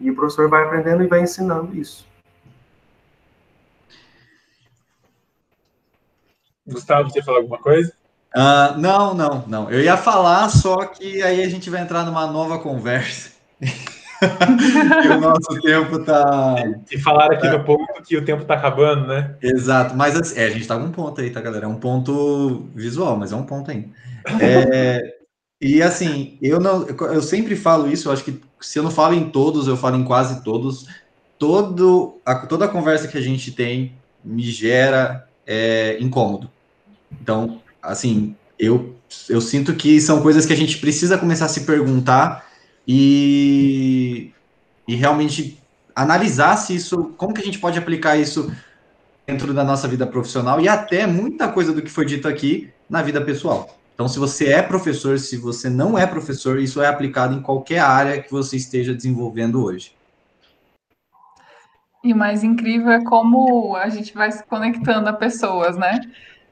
E 0.00 0.10
o 0.10 0.14
professor 0.14 0.48
vai 0.48 0.64
aprendendo 0.64 1.02
e 1.02 1.06
vai 1.06 1.20
ensinando 1.20 1.76
isso. 1.76 2.06
Gustavo, 6.66 7.10
você 7.10 7.22
falar 7.22 7.38
alguma 7.38 7.58
coisa? 7.58 7.92
Uh, 8.36 8.78
não, 8.78 9.14
não, 9.14 9.44
não. 9.46 9.70
Eu 9.70 9.80
ia 9.80 9.96
falar, 9.96 10.48
só 10.50 10.84
que 10.84 11.22
aí 11.22 11.42
a 11.42 11.48
gente 11.48 11.70
vai 11.70 11.80
entrar 11.80 12.04
numa 12.04 12.26
nova 12.26 12.58
conversa. 12.58 13.32
e 13.60 15.08
o 15.08 15.20
nosso 15.20 15.60
tempo 15.62 16.04
tá. 16.04 16.56
E 16.90 16.98
falaram 16.98 17.36
aqui 17.36 17.48
no 17.48 17.64
ponto 17.64 18.02
que 18.02 18.16
o 18.16 18.24
tempo 18.24 18.44
tá 18.44 18.54
acabando, 18.54 19.06
né? 19.06 19.36
Exato, 19.42 19.96
mas 19.96 20.14
assim, 20.14 20.38
é, 20.38 20.44
a 20.44 20.50
gente 20.50 20.66
tá 20.66 20.76
com 20.76 20.84
um 20.84 20.92
ponto 20.92 21.20
aí, 21.20 21.30
tá, 21.30 21.40
galera? 21.40 21.64
É 21.64 21.68
um 21.68 21.78
ponto 21.78 22.68
visual, 22.74 23.16
mas 23.16 23.32
é 23.32 23.36
um 23.36 23.44
ponto 23.44 23.70
ainda. 23.70 23.88
É, 24.40 25.17
e 25.60 25.82
assim, 25.82 26.38
eu 26.40 26.60
não, 26.60 26.86
eu 26.86 27.22
sempre 27.22 27.56
falo 27.56 27.90
isso, 27.90 28.08
eu 28.08 28.12
acho 28.12 28.24
que 28.24 28.40
se 28.60 28.78
eu 28.78 28.82
não 28.82 28.90
falo 28.90 29.14
em 29.14 29.30
todos, 29.30 29.66
eu 29.66 29.76
falo 29.76 29.96
em 29.96 30.04
quase 30.04 30.42
todos. 30.42 30.86
Todo 31.38 32.18
a, 32.24 32.46
toda 32.46 32.64
a 32.64 32.68
conversa 32.68 33.08
que 33.08 33.18
a 33.18 33.20
gente 33.20 33.52
tem 33.52 33.92
me 34.24 34.42
gera 34.42 35.28
é, 35.46 35.96
incômodo. 36.00 36.50
Então, 37.20 37.60
assim, 37.82 38.34
eu, 38.58 38.94
eu 39.28 39.40
sinto 39.40 39.74
que 39.74 40.00
são 40.00 40.20
coisas 40.20 40.44
que 40.44 40.52
a 40.52 40.56
gente 40.56 40.78
precisa 40.78 41.16
começar 41.16 41.46
a 41.46 41.48
se 41.48 41.60
perguntar 41.60 42.46
e, 42.86 44.32
e 44.86 44.94
realmente 44.94 45.58
analisar 45.94 46.56
se 46.56 46.74
isso, 46.74 47.14
como 47.16 47.32
que 47.32 47.40
a 47.40 47.44
gente 47.44 47.58
pode 47.58 47.78
aplicar 47.78 48.16
isso 48.16 48.52
dentro 49.26 49.52
da 49.52 49.62
nossa 49.62 49.86
vida 49.86 50.06
profissional 50.06 50.60
e 50.60 50.68
até 50.68 51.06
muita 51.06 51.48
coisa 51.48 51.72
do 51.72 51.82
que 51.82 51.90
foi 51.90 52.04
dito 52.04 52.26
aqui 52.26 52.70
na 52.88 53.02
vida 53.02 53.20
pessoal. 53.20 53.77
Então, 53.98 54.06
se 54.06 54.16
você 54.16 54.52
é 54.52 54.62
professor, 54.62 55.18
se 55.18 55.36
você 55.36 55.68
não 55.68 55.98
é 55.98 56.06
professor, 56.06 56.60
isso 56.60 56.80
é 56.80 56.86
aplicado 56.86 57.34
em 57.34 57.42
qualquer 57.42 57.80
área 57.80 58.22
que 58.22 58.30
você 58.30 58.56
esteja 58.56 58.94
desenvolvendo 58.94 59.60
hoje. 59.60 59.92
E 62.04 62.12
o 62.12 62.16
mais 62.16 62.44
incrível 62.44 62.92
é 62.92 63.02
como 63.02 63.74
a 63.74 63.88
gente 63.88 64.14
vai 64.14 64.30
se 64.30 64.46
conectando 64.46 65.08
a 65.08 65.12
pessoas, 65.12 65.76
né? 65.76 65.98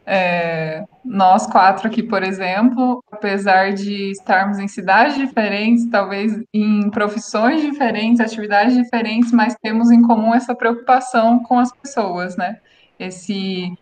É, 0.04 0.82
nós 1.04 1.46
quatro 1.46 1.86
aqui, 1.86 2.02
por 2.02 2.24
exemplo, 2.24 3.00
apesar 3.12 3.72
de 3.72 4.10
estarmos 4.10 4.58
em 4.58 4.66
cidades 4.66 5.16
diferentes, 5.16 5.88
talvez 5.88 6.36
em 6.52 6.90
profissões 6.90 7.62
diferentes, 7.62 8.20
atividades 8.20 8.74
diferentes, 8.74 9.30
mas 9.30 9.54
temos 9.62 9.92
em 9.92 10.02
comum 10.02 10.34
essa 10.34 10.52
preocupação 10.52 11.38
com 11.44 11.60
as 11.60 11.70
pessoas, 11.70 12.36
né? 12.36 12.58
Esse, 12.98 13.72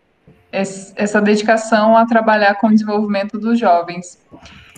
essa 0.55 1.21
dedicação 1.21 1.97
a 1.97 2.05
trabalhar 2.05 2.55
com 2.55 2.67
o 2.67 2.71
desenvolvimento 2.71 3.37
dos 3.37 3.59
jovens. 3.59 4.17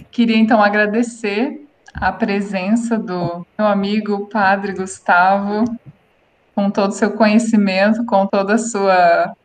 Queria 0.09 0.37
então 0.37 0.61
agradecer 0.61 1.65
a 1.93 2.11
presença 2.11 2.97
do 2.97 3.45
meu 3.57 3.67
amigo 3.67 4.27
Padre 4.27 4.73
Gustavo, 4.73 5.63
com 6.55 6.71
todo 6.71 6.89
o 6.89 6.95
seu 6.95 7.11
conhecimento, 7.11 8.05
com 8.05 8.25
toda 8.25 8.55
a 8.55 8.57
sua 8.57 9.35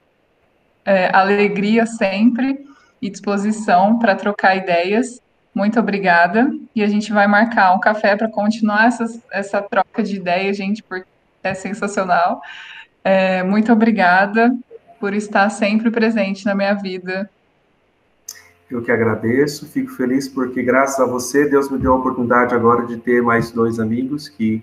é, 0.84 1.14
alegria 1.14 1.84
sempre 1.84 2.66
e 3.00 3.10
disposição 3.10 3.98
para 3.98 4.14
trocar 4.14 4.56
ideias. 4.56 5.20
Muito 5.54 5.78
obrigada. 5.78 6.50
E 6.74 6.82
a 6.82 6.86
gente 6.86 7.12
vai 7.12 7.26
marcar 7.26 7.74
um 7.74 7.80
café 7.80 8.16
para 8.16 8.30
continuar 8.30 8.86
essa, 8.86 9.04
essa 9.30 9.60
troca 9.60 10.02
de 10.02 10.16
ideias, 10.16 10.56
gente, 10.56 10.82
porque 10.82 11.06
é 11.42 11.52
sensacional. 11.52 12.40
É, 13.04 13.42
muito 13.42 13.70
obrigada 13.72 14.56
por 15.02 15.14
estar 15.14 15.50
sempre 15.50 15.90
presente 15.90 16.46
na 16.46 16.54
minha 16.54 16.74
vida. 16.74 17.28
Eu 18.70 18.80
que 18.80 18.92
agradeço, 18.92 19.66
fico 19.66 19.90
feliz 19.90 20.28
porque, 20.28 20.62
graças 20.62 21.00
a 21.00 21.04
você, 21.04 21.48
Deus 21.48 21.68
me 21.68 21.76
deu 21.76 21.94
a 21.94 21.96
oportunidade 21.96 22.54
agora 22.54 22.86
de 22.86 22.96
ter 22.98 23.20
mais 23.20 23.50
dois 23.50 23.80
amigos 23.80 24.28
que 24.28 24.62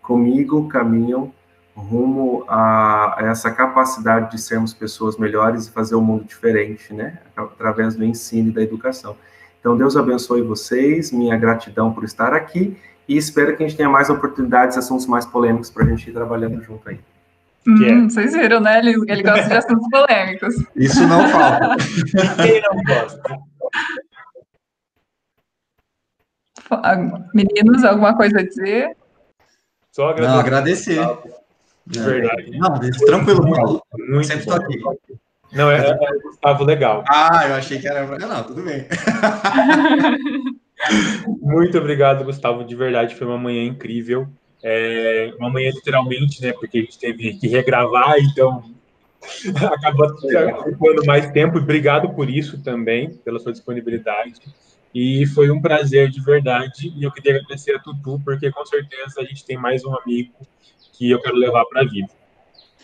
comigo 0.00 0.68
caminham 0.68 1.34
rumo 1.74 2.44
a, 2.46 3.16
essa 3.22 3.50
capacidade 3.50 4.30
de 4.30 4.40
sermos 4.40 4.72
pessoas 4.72 5.16
melhores 5.16 5.66
e 5.66 5.72
fazer 5.72 5.96
um 5.96 6.00
mundo 6.00 6.22
diferente, 6.26 6.94
né? 6.94 7.18
Através 7.36 7.96
do 7.96 8.04
ensino 8.04 8.50
e 8.50 8.52
da 8.52 8.62
educação. 8.62 9.16
Então, 9.58 9.76
Deus 9.76 9.96
abençoe 9.96 10.42
vocês, 10.42 11.10
minha 11.10 11.36
gratidão 11.36 11.92
por 11.92 12.04
estar 12.04 12.32
aqui 12.32 12.76
e 13.08 13.16
espero 13.16 13.56
que 13.56 13.64
a 13.64 13.66
gente 13.66 13.76
tenha 13.76 13.90
mais 13.90 14.08
oportunidades, 14.08 14.78
assuntos 14.78 15.06
mais 15.06 15.26
polêmicos 15.26 15.70
para 15.70 15.82
a 15.82 15.88
gente 15.88 16.08
ir 16.08 16.12
trabalhando 16.12 16.62
junto 16.62 16.88
aí. 16.88 17.00
Hum, 17.66 17.84
é. 17.84 18.08
Vocês 18.08 18.32
viram, 18.32 18.60
né? 18.60 18.78
Ele, 18.78 18.90
ele 19.08 19.22
gosta 19.22 19.48
de 19.48 19.54
assuntos 19.54 19.88
polêmicos. 19.88 20.54
Isso 20.76 21.06
não 21.06 21.28
falta. 21.28 21.76
Quem 22.42 22.60
não 22.62 22.82
gosta? 22.82 23.38
Meninos, 27.34 27.84
alguma 27.84 28.16
coisa 28.16 28.40
a 28.40 28.42
dizer? 28.42 28.96
Só 29.90 30.10
agradecer. 30.10 30.32
Não, 30.32 30.40
agradecer. 30.40 31.00
De 31.86 31.98
é. 31.98 32.02
verdade. 32.02 32.50
Não, 32.58 32.80
tranquilo, 33.06 33.50
Paulo. 33.50 33.82
Muito 34.08 34.26
Sempre 34.26 34.40
estou 34.40 34.56
aqui. 34.56 34.80
Não, 35.52 35.70
é, 35.70 35.86
é, 35.86 35.90
é 35.90 36.18
Gustavo 36.22 36.64
legal. 36.64 37.04
Ah, 37.08 37.46
eu 37.48 37.54
achei 37.54 37.78
que 37.78 37.86
era. 37.86 38.06
Não, 38.18 38.42
tudo 38.44 38.62
bem. 38.62 38.86
Muito 41.40 41.78
obrigado, 41.78 42.24
Gustavo. 42.24 42.64
De 42.64 42.74
verdade, 42.74 43.14
foi 43.14 43.26
uma 43.26 43.38
manhã 43.38 43.62
incrível. 43.62 44.26
É, 44.62 45.32
uma 45.38 45.50
manhã 45.50 45.70
literalmente, 45.70 46.40
né? 46.40 46.52
Porque 46.52 46.78
a 46.78 46.80
gente 46.82 46.98
teve 46.98 47.34
que 47.34 47.48
regravar, 47.48 48.16
então 48.18 48.64
acabou 49.72 50.06
ocupando 50.06 51.04
mais 51.04 51.30
tempo. 51.32 51.58
Obrigado 51.58 52.10
por 52.10 52.30
isso 52.30 52.62
também, 52.62 53.10
pela 53.10 53.38
sua 53.38 53.52
disponibilidade. 53.52 54.34
E 54.94 55.26
foi 55.26 55.50
um 55.50 55.60
prazer 55.60 56.10
de 56.10 56.20
verdade. 56.20 56.92
E 56.96 57.02
eu 57.02 57.10
queria 57.10 57.36
agradecer 57.36 57.74
a 57.74 57.78
Tutu, 57.78 58.20
porque 58.24 58.50
com 58.50 58.64
certeza 58.66 59.20
a 59.20 59.24
gente 59.24 59.44
tem 59.44 59.56
mais 59.56 59.84
um 59.84 59.94
amigo 59.96 60.32
que 60.92 61.10
eu 61.10 61.20
quero 61.20 61.36
levar 61.36 61.64
para 61.64 61.80
a 61.80 61.84
vida. 61.84 62.08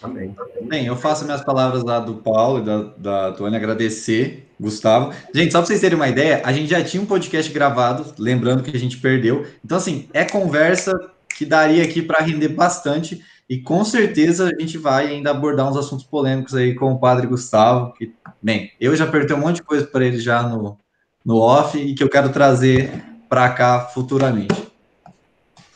Amém. 0.01 0.35
Bem, 0.63 0.87
eu 0.87 0.97
faço 0.97 1.25
minhas 1.25 1.43
palavras 1.43 1.83
lá 1.83 1.99
do 1.99 2.15
Paulo 2.15 2.61
e 2.61 2.65
da, 2.65 2.83
da 2.97 3.33
Tônia 3.33 3.59
agradecer, 3.59 4.49
Gustavo. 4.59 5.13
Gente, 5.35 5.51
só 5.51 5.59
para 5.59 5.67
vocês 5.67 5.81
terem 5.81 5.97
uma 5.97 6.09
ideia, 6.09 6.41
a 6.45 6.53
gente 6.53 6.71
já 6.71 6.83
tinha 6.83 7.03
um 7.03 7.07
podcast 7.07 7.53
gravado, 7.53 8.15
lembrando 8.17 8.63
que 8.63 8.75
a 8.75 8.79
gente 8.79 8.97
perdeu. 8.99 9.45
Então, 9.65 9.77
assim, 9.77 10.09
é 10.13 10.25
conversa 10.25 10.93
que 11.39 11.47
daria 11.47 11.85
aqui 11.85 12.03
para 12.03 12.25
render 12.25 12.49
bastante 12.49 13.25
e 13.49 13.59
com 13.59 13.85
certeza 13.85 14.49
a 14.49 14.61
gente 14.61 14.77
vai 14.77 15.07
ainda 15.07 15.31
abordar 15.31 15.71
uns 15.71 15.77
assuntos 15.77 16.05
polêmicos 16.05 16.53
aí 16.53 16.75
com 16.75 16.91
o 16.91 16.99
padre 16.99 17.29
Gustavo, 17.29 17.93
que, 17.93 18.13
bem, 18.43 18.73
eu 18.81 18.97
já 18.97 19.07
perguntei 19.07 19.37
um 19.37 19.41
monte 19.41 19.57
de 19.57 19.63
coisa 19.63 19.87
para 19.87 20.05
ele 20.05 20.19
já 20.19 20.43
no, 20.43 20.77
no 21.25 21.37
off 21.37 21.79
e 21.79 21.95
que 21.95 22.03
eu 22.03 22.11
quero 22.11 22.31
trazer 22.31 23.05
para 23.29 23.49
cá 23.51 23.83
futuramente. 23.83 24.69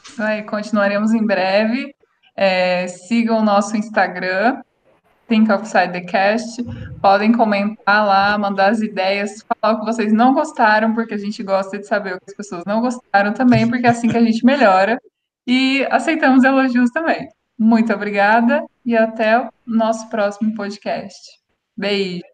Isso 0.02 0.20
aí, 0.20 0.42
continuaremos 0.42 1.14
em 1.14 1.24
breve. 1.24 1.94
É, 2.36 2.88
sigam 2.88 3.38
o 3.38 3.44
nosso 3.44 3.76
Instagram, 3.76 4.62
Think 5.28 5.48
Outside 5.52 5.92
the 5.92 6.00
Cast. 6.00 6.60
Podem 7.00 7.30
comentar 7.30 8.04
lá, 8.04 8.36
mandar 8.36 8.72
as 8.72 8.80
ideias, 8.80 9.44
falar 9.60 9.76
o 9.76 9.78
que 9.78 9.86
vocês 9.86 10.12
não 10.12 10.34
gostaram, 10.34 10.92
porque 10.92 11.14
a 11.14 11.18
gente 11.18 11.40
gosta 11.44 11.78
de 11.78 11.86
saber 11.86 12.16
o 12.16 12.18
que 12.18 12.30
as 12.30 12.36
pessoas 12.36 12.64
não 12.66 12.80
gostaram 12.80 13.32
também, 13.32 13.68
porque 13.68 13.86
é 13.86 13.90
assim 13.90 14.08
que 14.08 14.16
a 14.16 14.24
gente 14.24 14.44
melhora. 14.44 15.00
E 15.46 15.86
aceitamos 15.90 16.44
elogios 16.44 16.90
também. 16.90 17.28
Muito 17.58 17.92
obrigada 17.92 18.64
e 18.84 18.96
até 18.96 19.38
o 19.38 19.50
nosso 19.66 20.08
próximo 20.08 20.54
podcast. 20.54 21.18
Beijo. 21.76 22.31